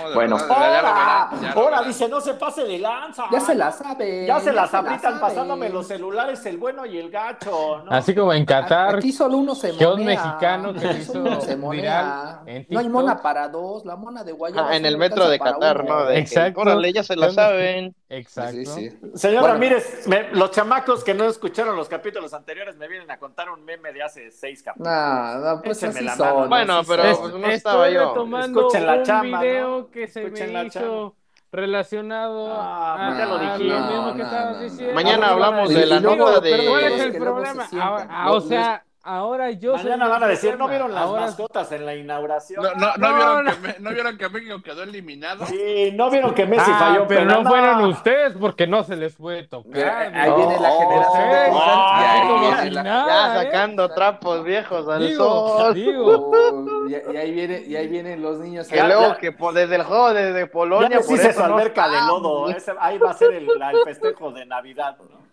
[0.00, 0.36] No, de Bueno.
[0.36, 1.30] ¡Ahora!
[1.54, 1.82] ¡Ahora!
[1.82, 3.24] Dice, no se pase de lanza.
[3.30, 4.26] Ya se la sabe.
[4.26, 4.98] Ya se las sabe.
[5.20, 7.90] pasándome los celulares, el bueno y el gacho, ¿no?
[7.90, 10.06] Así como en Qatar, Aquí solo uno se que un monea.
[10.24, 12.40] mexicano que le Solo uno hizo se viral monea.
[12.46, 14.70] en No hay mona para dos, la mona de Guayaba.
[14.70, 16.00] Ah, en el metro de Qatar, uno.
[16.00, 16.04] ¿no?
[16.06, 16.60] De Exacto.
[16.60, 17.94] órale, ya se la saben.
[18.08, 18.52] exacto.
[18.52, 18.98] Sí, sí.
[19.14, 19.54] Señor Bueno.
[19.54, 23.64] Ramírez, me- los chamacos que no escucharon los capítulos anteriores me vienen a contar un
[23.64, 24.92] meme de hace seis capítulos.
[24.92, 26.26] No, no, pues Écheme así la son.
[26.36, 26.48] mano.
[26.48, 27.44] Bueno, así pero- son.
[27.44, 28.08] Es- pues, estoy estaba yo.
[28.08, 29.90] retomando Escuchen la un chamba, video ¿no?
[29.90, 31.16] que se Escuchen me hizo
[31.52, 33.80] relacionado Ah, a, pues ya lo a dijimos.
[33.90, 34.60] mismo que No, estabas no, no.
[34.60, 34.94] diciendo.
[34.94, 36.66] Mañana hablamos de la nota de...
[36.66, 37.68] ¿Cuál es el problema?
[37.74, 40.56] Ah, ah, o sea, ahora yo Mañana van a decir.
[40.58, 42.62] ¿no vieron las Ahora- mascotas en la inauguración?
[42.62, 43.50] No, no, no, No, vieron no.
[43.52, 45.46] Que, Me- ¿No vieron que México quedó eliminado?
[45.46, 49.14] Sí, ¿no vieron que Messi Ah, falló pero no fueron ustedes porque no se les
[49.16, 50.12] fue tocar.
[50.14, 52.84] Ahí viene la Oh, generación de oh, oh.
[52.84, 53.44] Ya ¿eh?
[53.44, 55.24] sacando trapos viejos al Digo,
[55.58, 55.74] sol.
[55.74, 56.30] digo.
[56.32, 58.68] Oh, y, y ahí viene, y ahí vienen los niños.
[58.68, 59.16] Que Ya, luego ya.
[59.18, 62.48] que desde el juego desde Ya Polonia, les por eso su no alberca de lodo.
[62.50, 64.96] ese- ahí va a ser el, la- el festejo de Navidad.
[64.98, 65.29] ¿no?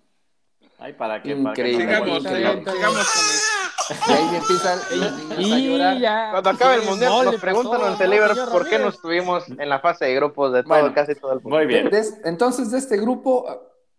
[0.79, 1.85] Ahí para que, para que no Increíble.
[1.85, 5.97] se Sigamos, vuelva- sigamos, sigamos con el- Y ahí empiezan los niños a Y llorar.
[5.97, 6.27] ya.
[6.31, 8.89] Cuando acabe el mundial, no nos preguntan pasó, en ¿no, Celiber señor por qué no
[8.89, 11.57] estuvimos en la fase de grupos de todo, Bueno, casi todo el mundo.
[11.57, 11.89] Muy bien.
[12.25, 13.45] Entonces, de este grupo,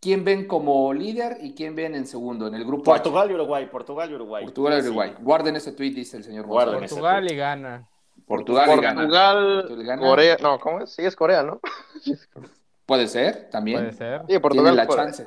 [0.01, 2.47] ¿quién ven como líder y quién ven en segundo?
[2.47, 3.03] En el grupo H.
[3.03, 4.45] Portugal y Uruguay, Portugal y Uruguay.
[4.45, 5.15] Portugal y Uruguay.
[5.21, 6.79] Guarden ese tweet, dice el señor Guarden.
[6.81, 7.89] Portugal y gana.
[8.27, 8.95] Portugal, y gana.
[9.01, 10.03] Portugal, Portugal gana.
[10.03, 10.91] Corea, no, ¿cómo es?
[10.91, 11.61] Sí, es Corea, ¿no?
[12.87, 13.79] Puede ser, también.
[13.79, 14.21] Puede ser.
[14.21, 15.05] Sí, Tiene Portugal, la Corea.
[15.07, 15.27] chance.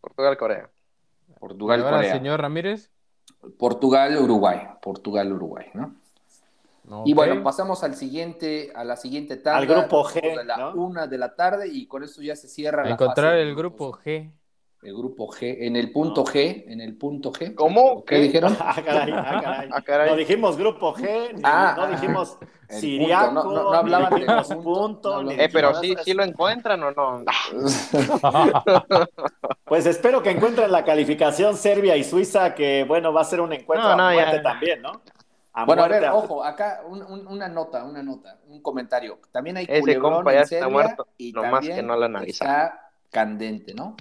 [0.00, 0.70] Portugal, Corea.
[1.38, 2.12] Portugal, Y ahora, Corea.
[2.14, 2.90] señor Ramírez.
[3.58, 4.68] Portugal, Uruguay.
[4.82, 5.94] Portugal, Uruguay, ¿no?
[7.04, 9.58] Y bueno, pasamos al siguiente, a la siguiente tanda.
[9.58, 10.74] Al grupo G, a la ¿no?
[10.74, 13.54] una de la tarde y con esto ya se cierra A la encontrar fase el
[13.54, 13.92] grupo.
[13.92, 14.32] G.
[14.80, 16.26] El grupo G, en el punto No.
[16.30, 17.52] G, en el punto G.
[17.56, 18.04] ¿Cómo?
[18.04, 18.56] ¿Qué dijeron?
[18.60, 19.68] Ah, caray, ah, caray.
[19.72, 20.10] Ah, caray.
[20.10, 23.76] No dijimos grupo G, ni, Ah, no ah, dijimos el siriaco, punto, no- no- no
[23.76, 25.10] hablaban del dijimos punto, punto.
[25.10, 27.24] no ni hablaban- Eh, pero sí, sí lo encuentran o no.
[29.64, 33.52] Pues espero que encuentren la calificación Serbia y Suiza, que bueno, va a ser un
[33.52, 34.42] encuentro No, no, a muerte ya.
[34.42, 35.02] también, ¿no?
[35.52, 39.18] A Bueno, a ver, ojo, acá un- un- una nota, una nota, un comentario.
[39.32, 41.96] También hay Ese culebrón compa ya en está Serbia muerto, y nomás también que no
[41.96, 43.96] lo está candente, ¿no?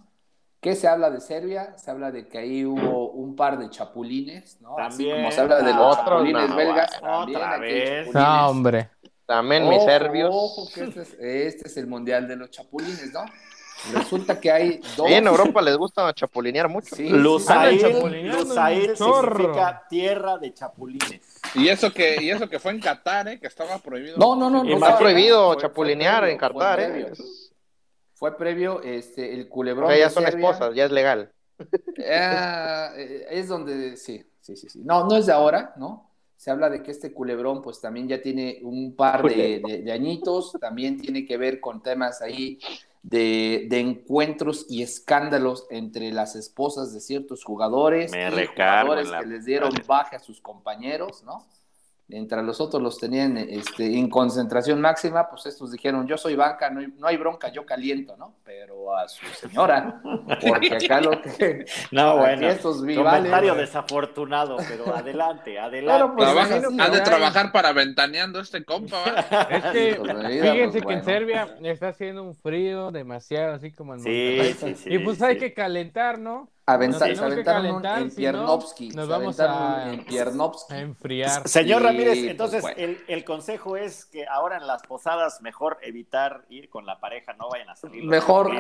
[0.59, 1.77] ¿Qué se habla de Serbia?
[1.77, 4.77] Se habla de que ahí hubo un par de chapulines, ¿no?
[4.77, 5.15] Así También.
[5.17, 8.13] como se habla de los Otros, chapulines no, belgas, también otra vez.
[8.13, 8.89] No, hombre.
[9.25, 10.29] También mis Ojo, serbios.
[10.33, 13.23] Ojo, que este es, este es el mundial de los chapulines, ¿no?
[13.93, 15.07] Resulta que hay dos.
[15.07, 16.95] Sí, en Europa les gusta chapulinear mucho.
[16.95, 17.79] Sí, Lusail,
[18.27, 21.21] Lusail significa tierra de chapulines.
[21.53, 23.39] Y eso que, y eso que fue en Qatar, ¿eh?
[23.39, 24.17] que estaba prohibido.
[24.17, 24.97] No, no, no, no.
[24.97, 27.11] prohibido fue- chapulinear fue en Qatar, ¿eh?
[28.17, 29.85] Fue previo este, el culebrón.
[29.87, 30.45] Porque ya de son Serbia.
[30.49, 31.31] esposas, ya es legal.
[32.09, 34.81] Ah, eh, es donde, sí, sí, sí, sí.
[34.83, 36.09] No, no es de ahora, ¿no?
[36.35, 39.91] Se habla de que este culebrón, pues también ya tiene un par de, de- de
[39.91, 42.59] añitos, también tiene que ver con temas ahí
[43.01, 49.11] de, de encuentros y escándalos entre las esposas de ciertos jugadores Me y jugadores en
[49.11, 51.43] la- que les dieron baje a sus compañeros, ¿no?
[52.07, 56.69] Mientras los otros los tenían este, en concentración máxima, pues estos dijeron, yo soy banca,
[56.69, 58.35] no hay, no hay bronca, yo caliento, ¿no?
[58.43, 60.01] Pero a su señora,
[60.47, 61.65] porque acá lo que...
[61.91, 66.13] No, bueno, estos vivales, comentario desafortunado, pero adelante, adelante.
[66.15, 69.03] Pues, Trabaja- es así, ha de trabajar para ventaneando este compa.
[69.49, 71.03] Es que Pues, fíjense pues, que en.
[71.03, 74.93] Serbia está haciendo un frío demasiado, así como en Sí, sí, sí.
[74.93, 75.23] y pues sí.
[75.25, 76.49] hay que calentar, ¿no?
[76.69, 78.89] Aventa- Nos se aventaron calentar, en Piernovsky.
[78.89, 80.73] nos se vamos a- en Piernovsky.
[80.73, 81.47] A enfriar.
[81.47, 82.77] Señor Ramírez, pues, entonces bueno.
[82.77, 87.31] el, el consejo es que ahora en las posadas mejor evitar ir con la pareja,
[87.39, 88.03] no vayan a salir.
[88.03, 88.51] Mejor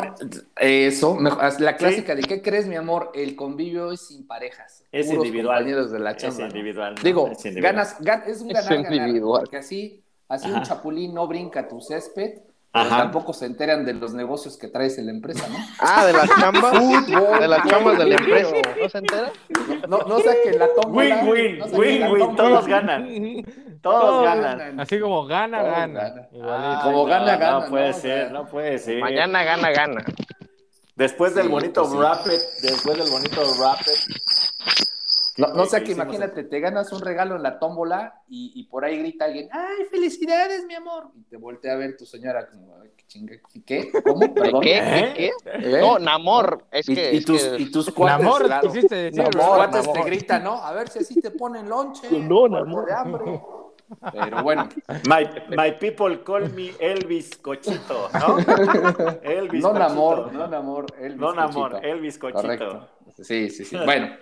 [0.55, 3.11] eso, mejor- la clásica de ¿qué crees, mi amor?
[3.13, 4.85] El convivio es sin parejas.
[4.93, 5.57] Es individual.
[5.57, 6.39] compañeros de la Es chamba.
[6.39, 6.47] ¿no?
[6.47, 6.95] individual.
[6.95, 7.03] ¿no?
[7.03, 7.73] Digo, Es individual.
[7.73, 9.41] ganas, gan- es un Es ganar, ganar, individual.
[9.41, 12.39] porque así, así un chapulín no brinca tu césped,
[12.71, 15.55] pero tampoco se enteran de los negocios que traes en la empresa, ¿no?
[15.79, 16.77] Ah, de las chambas.
[16.77, 18.51] Fútbol, De las chambas de la empresa.
[18.81, 19.31] ¿No se entera?
[19.87, 21.09] No, no saquen la tómbola.
[21.21, 22.35] No saquen la win-win, tómbola.
[22.35, 23.07] todos ganan.
[23.81, 24.57] Todos Todos ganan.
[24.59, 24.79] ganan.
[24.79, 26.13] Así como gana, Todos gana.
[26.33, 28.99] Ay, Como no, gana, gana, No puede ser, no puede ser.
[29.01, 30.05] Mañana gana, gana.
[30.95, 31.97] Después del Sí, bonito pues sí.
[31.99, 34.86] Rapid, después del bonito Rapid.
[35.37, 38.83] No, no sé que imagínate, te ganas un regalo en la tómbola y, y por
[38.85, 41.09] ahí grita alguien, ¡ay, felicidades, mi amor!
[41.15, 43.35] Y te voltea a ver tu señora como, "Ay, ¿qué chinga?
[43.65, 43.91] ¿Qué?
[44.03, 44.33] ¿Cómo?
[44.33, 44.61] Perdón.
[44.61, 44.77] ¿Qué?
[44.77, 45.13] ¿Eh?
[45.15, 45.31] ¿Qué?
[45.53, 45.79] ¿Eh?
[45.81, 46.65] No, Namor.
[46.71, 47.13] Es y, que.
[47.13, 48.67] y es tus, que- y tus cuates, Namor, claro.
[48.67, 49.47] quisiste decir, Tus ¿verdad?
[49.55, 50.05] cuates te Namor.
[50.07, 50.53] gritan, ¿no?
[50.63, 52.07] A ver si así te ponen lonche.
[52.19, 52.85] No, Namor.
[52.87, 53.41] de hambre.
[54.11, 54.67] Pero bueno,
[55.07, 55.23] My,
[55.55, 58.37] my people call me Elvis Cochito, ¿no?
[59.23, 59.73] Elvis no Cochito.
[59.87, 61.87] Namor, no Namor, Elvis No Namor, Cochito.
[61.87, 62.41] Elvis Cochito.
[62.41, 62.89] Correcto.
[63.23, 63.75] Sí, sí, sí.
[63.85, 64.15] Bueno,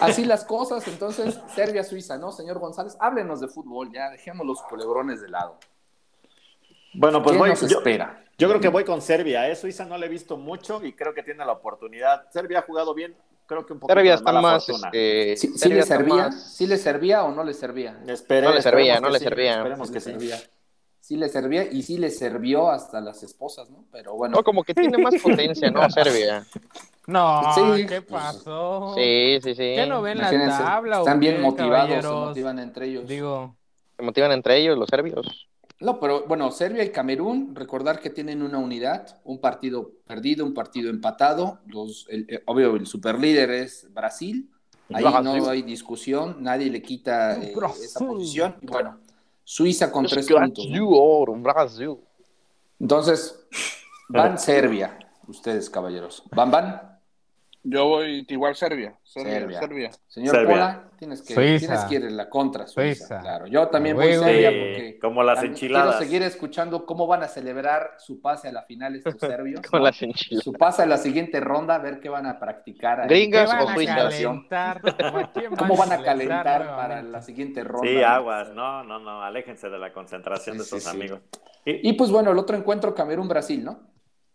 [0.00, 0.86] así las cosas.
[0.88, 2.96] Entonces, Serbia-Suiza, ¿no, señor González?
[3.00, 5.58] Háblenos de fútbol, ya dejemos los culebrones de lado.
[6.94, 8.24] Bueno, pues ¿Qué voy, nos yo, espera?
[8.36, 9.54] yo creo que voy con Serbia, ¿eh?
[9.54, 12.28] Suiza no le he visto mucho y creo que tiene la oportunidad.
[12.30, 13.14] Serbia ha jugado bien,
[13.46, 14.68] creo que un poquito Serbia de está más.
[14.68, 16.14] Este, ¿Sí, sí Serbia le está servía?
[16.16, 17.96] más- ¿Sí le servía o no le servía?
[18.06, 19.56] Espere- No le servía, no le sí, servía.
[19.58, 20.10] Esperemos Sí que sí.
[20.10, 20.36] servía.
[21.00, 23.84] Sí le servía y sí le sirvió hasta las esposas, ¿no?
[23.92, 24.36] Pero bueno.
[24.36, 25.88] No, como que tiene más potencia, ¿no?
[25.90, 26.44] Serbia.
[27.10, 28.94] No, Sí, ¿qué pues, pasó?
[28.96, 29.74] Sí, sí, sí.
[29.76, 30.98] ¿Qué no ven la tabla?
[30.98, 33.08] o están bien qué, motivados, se motivan entre ellos.
[33.08, 33.56] Digo,
[33.96, 35.48] Se motivan entre ellos los serbios.
[35.80, 40.54] No, pero bueno, Serbia y Camerún, recordar que tienen una unidad, un partido perdido, un
[40.54, 41.58] partido empatado.
[41.66, 44.50] Los, el- el- obvio, el superlíder es Brasil.
[44.92, 45.24] Ahí Brasil.
[45.24, 48.56] no hay discusión, nadie le quita eh, esa posición.
[48.60, 48.98] Y bueno,
[49.42, 50.64] Suiza con tres puntos.
[52.78, 53.46] Entonces,
[54.08, 56.22] van Serbia, ustedes caballeros.
[56.30, 56.99] ¿Van, van?
[57.62, 58.98] Yo voy igual Serbia.
[59.04, 59.34] Serbia.
[59.40, 59.60] Serbia.
[59.60, 59.90] Serbia.
[60.06, 60.54] Señor Serbia.
[60.54, 61.58] Pola, tienes que, Suiza.
[61.66, 63.06] tienes que ir en la contra, Suiza.
[63.06, 63.20] Suiza.
[63.20, 64.18] Claro, yo también voy güey.
[64.18, 65.96] Serbia Sí, porque como las enchiladas.
[65.96, 69.60] quiero seguir escuchando cómo van a celebrar su pase a la final estos serbios.
[69.68, 69.84] Con ¿no?
[69.86, 70.42] las enchiladas.
[70.44, 73.02] Su pase a la siguiente ronda, a ver qué van a practicar.
[73.02, 73.08] ahí.
[73.08, 74.24] ¿qué Gringas van o a suizas.
[74.50, 74.80] ¿A
[75.58, 77.86] ¿Cómo van a calentar para la siguiente ronda?
[77.86, 80.96] Sí, aguas, no, no, no, aléjense de la concentración de Sí, sí, estos sí.
[80.98, 81.20] amigos.
[81.66, 83.80] Y, Y pues bueno, el otro encuentro Camerún-Brasil, ¿no?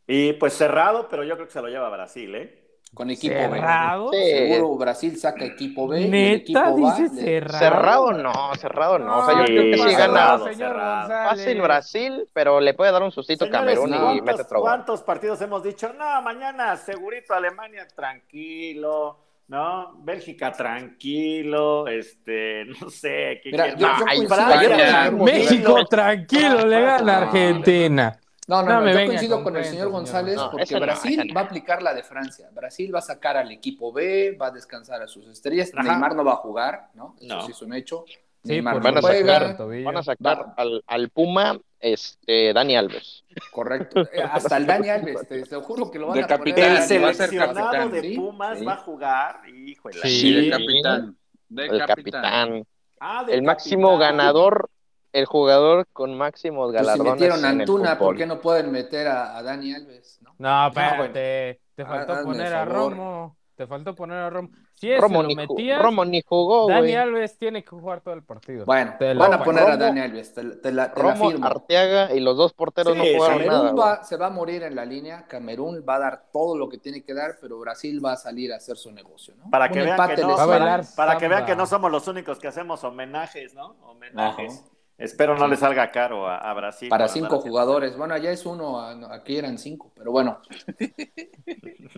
[0.07, 2.61] y, pues cerrado, pero yo creo que se lo lleva Brasil, ¿eh?
[2.96, 4.10] Con equipo ¿Cerrado?
[4.10, 4.18] B.
[4.24, 4.32] Sí.
[4.56, 6.00] Seguro Brasil saca equipo B.
[6.02, 7.60] y el ¿Neta equipo va, dices le- cerrado?
[7.60, 9.20] Cerrado no, cerrado no.
[9.20, 11.00] O sea, yo No, creo que sí, sí gana señor cerrado.
[11.02, 11.30] González.
[11.30, 14.62] fácil Brasil, pero le puede dar un sustito a Señores, Camerún y ¿cuántos, mete otro
[14.62, 15.91] cuántos partidos hemos dicho?
[15.93, 19.20] No, mañana segurito Alemania tranquilo,
[19.50, 19.93] ¿no?
[19.98, 23.41] Bélgica tranquilo, este, no sé.
[23.43, 28.20] ¿qué Mira, yo, No, yo señor México, tranquilo, le gana Argentina.
[28.48, 31.24] No, no, No no, me yo venga coincido con el señor González No, porque Brasil
[31.28, 31.34] no.
[31.34, 32.48] va a aplicar la de Francia.
[32.54, 35.72] Brasil va a sacar al equipo B, va a descansar a sus estrellas.
[35.76, 35.84] Ajá.
[35.91, 37.16] Neymar no va a jugar, ¿no?
[37.20, 37.46] Eso No.
[37.46, 38.06] sí es un hecho.
[38.43, 39.58] Sí, Neymar van a sacar-.
[39.84, 40.54] Van a sacar Va.
[40.58, 43.24] al, al Puma este, Dani Alves.
[43.52, 44.02] correcto.
[44.14, 46.78] Eh, Hasta el Dani Alves, te, te juro que lo van De a capitán, poner.
[46.82, 48.66] El seleccionado capitán, de Pumas sí.
[48.66, 49.96] va a jugar, híjole.
[50.04, 50.10] Sí.
[50.20, 51.18] Sí, de capitán.
[51.50, 52.22] De El capitán.
[52.24, 52.68] capitán.
[53.00, 54.70] Ah, El máximo ganador,
[55.16, 59.07] el jugador con máximos Pues si galardones metieron a Antuna, ¿por qué no pueden meter
[59.07, 60.20] a, a Dani Alves?
[60.22, 60.36] ¿no?
[60.38, 60.89] No, bueno.
[60.89, 61.61] espérate.
[61.76, 62.66] Te faltó Hazme poner a.
[62.66, 63.38] Romo.
[63.55, 64.49] Te faltó poner a Romo.
[64.74, 66.93] Si ese Romo lo ni, metías, Romo ni jugó, Dani.
[66.93, 68.66] Alves tiene que jugar todo el partido.
[68.66, 71.45] Bueno, Te van a poner a Dani Alves, te, te la, te la Romo, firmo.
[71.47, 73.95] Arteaga y los dos porteros Sí, no jugaron Camerún nada.
[73.97, 76.78] Va- se va a morir en la línea, Camerún va a dar todo lo que
[76.80, 79.49] tiene que dar, pero Brasil va a salir a hacer su negocio, ¿no?
[79.49, 80.45] Para que, vean que, no, les Va a hará.
[80.47, 83.78] bailar para que vean que no somos los únicos que hacemos homenajes, ¿no?
[83.84, 84.53] Homenajes.
[84.59, 84.74] Ajá.
[84.98, 86.88] Espero no le salga caro a, a Brasil.
[86.89, 87.98] Para cinco jugadores.
[87.98, 88.80] Bueno, allá es uno,
[89.12, 90.39] aquí eran cinco, pero bueno.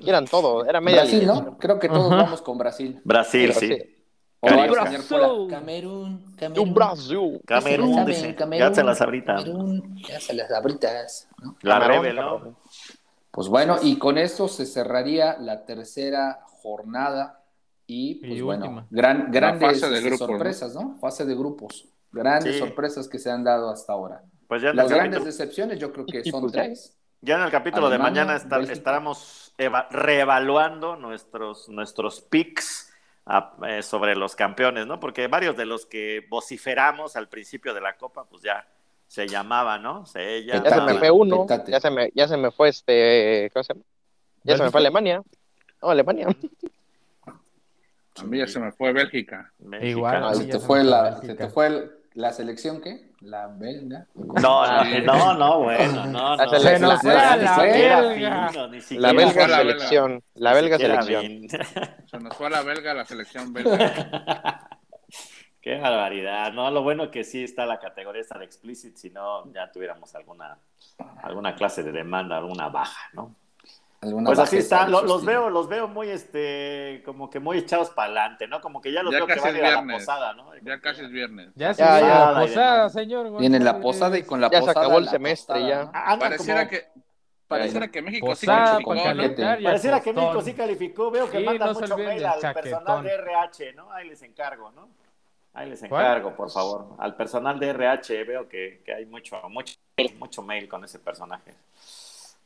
[0.06, 1.36] Eran todo, era media Brasil, línea.
[1.36, 1.58] ¿no?
[1.58, 3.00] Creo que todos vamos con Brasil.
[3.04, 3.78] Brasil, sí.
[4.40, 5.00] O Brasil.
[5.50, 6.68] Camerún, Camerún.
[6.68, 7.42] Un Brasil.
[7.46, 8.20] Camerún, dice.
[8.20, 9.36] saben, Camerún, Ya se las ahorita.
[9.36, 11.58] Camerún, ya se las abritas, ¿no?
[11.62, 12.58] La Rebel, ¿no?
[13.32, 17.44] Pues bueno, y con esto se cerraría la tercera jornada
[17.86, 20.98] y pues Y bueno, gran, grandes este, sorpresas, ¿no?
[21.00, 21.88] Fase de grupos.
[22.18, 22.60] Grandes Sí.
[22.60, 24.22] sorpresas que se han dado hasta ahora.
[24.48, 26.64] Pues ya en, Las grandes capítulo, decepciones yo creo que son pues ya.
[26.64, 26.98] tres.
[27.22, 32.94] ya en el capítulo de mañana estar- estaremos eva- reevaluando nuestros, nuestros picks
[33.26, 35.00] a- eh, sobre los campeones, ¿no?
[35.00, 38.66] Porque varios de los que vociferamos al principio de la Copa, pues ya
[39.08, 40.06] se llamaban, ¿no?
[40.06, 41.72] Se Ya se me fue uno, petate.
[41.72, 43.86] ya se me, ya se me fue este, ¿cómo se llama?
[44.44, 45.22] Ya se me fue Alemania.
[45.82, 46.28] No, Alemania.
[48.20, 49.52] A mí ya se me fue Bélgica.
[49.82, 50.24] Igual.
[50.24, 53.12] Ah, se te fue la, se te fue el- la selección, ¿qué?
[53.22, 54.08] La belga.
[54.16, 58.50] No, no, no, no, bueno, no, La Se nos fue a Ni la siquiera belga.
[58.50, 60.24] fino, ni La siquiera belga la selección.
[60.34, 61.50] La ni belga selección.
[62.08, 64.68] Se nos fue a la belga la selección belga.
[65.62, 66.54] Qué barbaridad.
[66.54, 70.16] No, lo bueno que sí está la categoría esta de explicit, si no ya tuviéramos
[70.16, 70.58] alguna,
[71.22, 73.36] alguna clase de demanda, alguna baja, ¿no?
[74.00, 78.06] Alguna Pues así está, los veo, los veo muy este, como que muy echados para
[78.08, 78.62] adelante, ¿no?
[78.62, 80.52] Como que ya los Ya veo que van a ir a la posada, ¿no?
[80.62, 81.50] Ya casi es viernes.
[81.56, 83.38] Ya se Ya, ya, la posada, señor.
[83.40, 84.82] Viene la posada y con la Ya se posada.
[84.86, 85.86] acabó el semestre, ya.
[85.86, 85.92] ¿no?
[85.96, 86.88] Ah, Pareciera como- que,
[87.48, 88.94] pareciera que México sí calificó,
[89.64, 93.10] Pareciera que México sí calificó, veo que Sí, no se mucho mail al personal de
[93.16, 93.92] RH, ¿no?
[93.92, 94.90] Ahí les encargo, ¿no?
[95.56, 96.06] Ahí les ¿Cuál?
[96.06, 96.86] encargo, por favor.
[97.00, 99.74] Al personal de RH veo que, que hay mucho, mucho,
[100.20, 101.56] mucho mail con ese personaje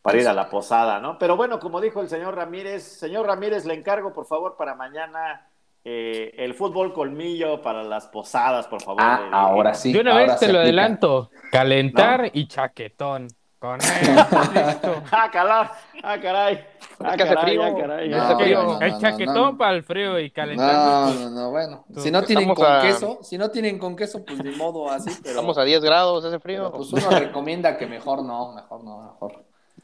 [0.01, 1.17] para ir a la posada, ¿no?
[1.19, 5.47] Pero bueno, como dijo el señor Ramírez, señor Ramírez, le encargo, por favor, para mañana
[5.83, 9.01] eh, el fútbol colmillo para las posadas, por favor.
[9.03, 9.91] Ah, de- ahora sí.
[9.93, 10.61] De una ahora vez te lo aplica.
[10.63, 11.29] adelanto.
[11.51, 13.27] Calentar y chaquetón.
[13.59, 14.15] Con él.
[14.55, 15.03] Listo.
[15.11, 15.67] Ah, caray,
[16.01, 16.65] ah, caray.
[16.99, 17.63] Ah, que hace caray, frío.
[17.63, 18.09] ah, caray.
[18.09, 18.63] No, Hace frío.
[18.63, 20.73] no, no, el chaquetón para el frío y calentar.
[20.73, 21.85] No, no, no, bueno.
[21.93, 24.55] Tú- Si no tienen Estamos con a- queso, si no tienen con queso, pues ni
[24.55, 26.71] modo así, pero, Estamos a 10 grados, hace pero, frío.
[26.75, 29.43] pues uno recomienda que mejor no, mejor no, mejor.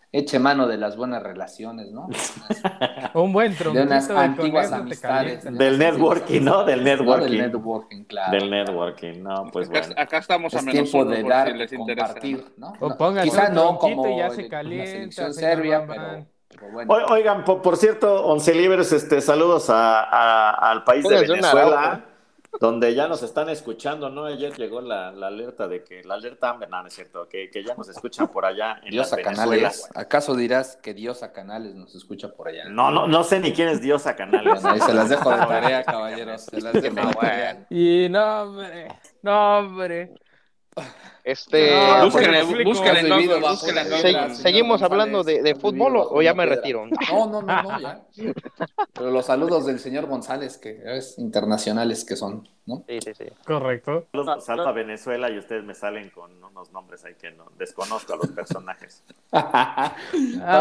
[0.10, 2.08] Eche mano de las buenas relaciones, ¿no?
[3.14, 5.44] Un buen De unas antiguas amistades.
[5.44, 5.58] calientan.
[5.58, 6.64] Del networking, ¿no?
[6.64, 7.28] Del No, networking.
[7.28, 8.32] del networking, claro.
[8.32, 9.96] Del networking, no, pues Acá, bueno.
[9.98, 12.74] acá estamos a Es menos tiempo de dar, si les compartir, ¿no?
[12.80, 16.94] O No, Quizá no como ya se la calienta, selección señor serbia, pero, pero bueno.
[16.94, 22.06] O- Oigan, por, por cierto, Once Libres, este, saludos a- a- al país de Venezuela.
[22.60, 24.26] Donde ya nos están escuchando, ¿no?
[24.26, 27.50] Ayer llegó la, la alerta de que, la alerta Amber, no, no es cierto, que,
[27.50, 29.90] que ya nos escuchan por allá en Dios las a Canales.
[29.96, 32.66] ¿Acaso dirás que Dios a Canales nos escucha por allá?
[32.70, 34.62] No, no, no sé ni quién es Dios a Canales.
[34.62, 36.42] Bueno, ahí se las dejo de tarea, caballeros.
[36.44, 37.68] Se las dejo de tarea.
[37.70, 38.88] Y no, hombre.
[39.22, 40.14] No, hombre.
[41.24, 42.24] Este, No, se-
[44.36, 44.82] ¿seguimos González.
[44.82, 46.86] hablando de, fútbol o, ya me retiro?
[46.86, 48.02] No, no, no, no, ya.
[48.94, 52.84] Pero los saludos del señor González, que es internacionales que son, ¿no?
[52.88, 53.26] Sí, sí, sí.
[53.46, 54.06] Correcto.
[54.12, 58.14] Saludos, salto a Venezuela y ustedes me salen con unos nombres ahí que no desconozco
[58.14, 59.04] a los personajes.
[59.34, 59.96] Ah,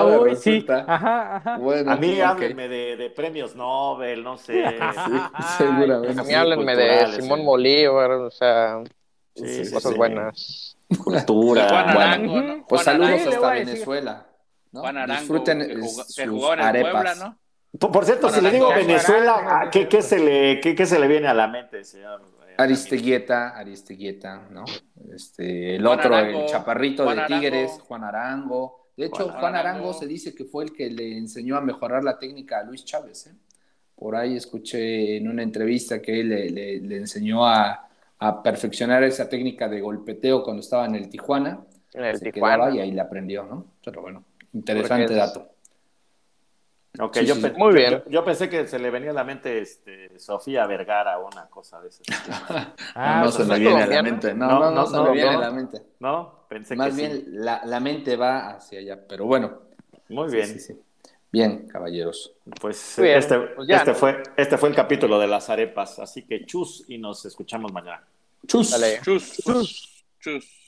[0.01, 0.51] Ahora uy, sí.
[0.51, 0.85] resulta.
[0.87, 1.57] Ajá, ajá.
[1.59, 2.23] Bueno, A mí ok.
[2.23, 4.93] háblenme de, de premios Nobel, no sé.
[4.93, 6.21] Sí, seguramente.
[6.21, 7.45] A mí háblenme de Simón sí.
[7.45, 8.83] Bolívar, o sea,
[9.37, 9.97] Sí, sí, cosas sí.
[9.99, 10.77] buenas.
[11.05, 11.69] Cultura.
[11.69, 12.67] Juan Bueno, Arango, ¿no?
[12.67, 13.51] Pues Juan saludos Arango, hasta.
[13.51, 14.27] Venezuela.
[14.73, 14.81] ¿no?
[14.81, 16.93] Juan Arango, Disfruten que, jugó- sus que jugó en el arepas.
[16.93, 17.39] Puebla, ¿no?
[17.79, 18.69] Por, por cierto, Juan si le digo.
[18.71, 21.85] Venezuela, Arango, ¿a ¿qué, qué, se le, qué, qué se le viene a la mente,
[21.85, 22.23] señor?
[22.49, 24.65] eh, Aristeguieta, Aristeguieta, ¿no?
[25.15, 27.41] Este, el Juan otro, Arango, el chaparrito Juan de Arango.
[27.41, 28.89] Tigres, Juan Arango.
[28.97, 29.79] De hecho, Juan Juan, Arango.
[29.89, 32.85] Arango se dice que fue el que le enseñó a mejorar la técnica a Luis
[32.85, 33.27] Chávez.
[33.27, 33.35] ¿eh?
[33.95, 37.86] Por ahí escuché en una entrevista que él le, le- le enseñó a,
[38.19, 41.65] a perfeccionar esa técnica de golpeteo cuando estaba en el Tijuana.
[41.93, 42.57] En el se Tijuana.
[42.57, 43.67] quedaba y ahí le aprendió, ¿no?
[43.85, 45.49] Pero bueno, interesante es- dato.
[46.99, 47.91] Ok, Sí, yo, sí, pe- muy bien.
[48.07, 51.47] Yo, yo pensé que se le venía a la mente este, Sofía Vergara o una
[51.51, 52.07] cosa de esas.
[52.95, 54.35] Ah, no pues se me ¿es viene a la mente.
[54.35, 55.39] No, No, no, no, no, se no, me viene no.
[55.39, 55.83] a la mente.
[56.01, 56.47] ¿No?
[56.49, 57.25] Pensé Más que bien sí.
[57.33, 59.61] la, la mente va hacia allá, pero bueno.
[60.09, 60.86] Muy sí, bien.
[61.37, 62.33] Bien, caballeros.
[62.63, 66.87] Pues, este, pues este fue, este fue el capítulo de las arepas, así que chus
[66.89, 68.09] y nos escuchamos mañana.
[68.47, 68.71] Chus.
[68.71, 69.01] Dale.
[69.03, 69.37] Chus.
[69.45, 70.05] Chus.
[70.19, 70.47] Chus.
[70.47, 70.67] chus.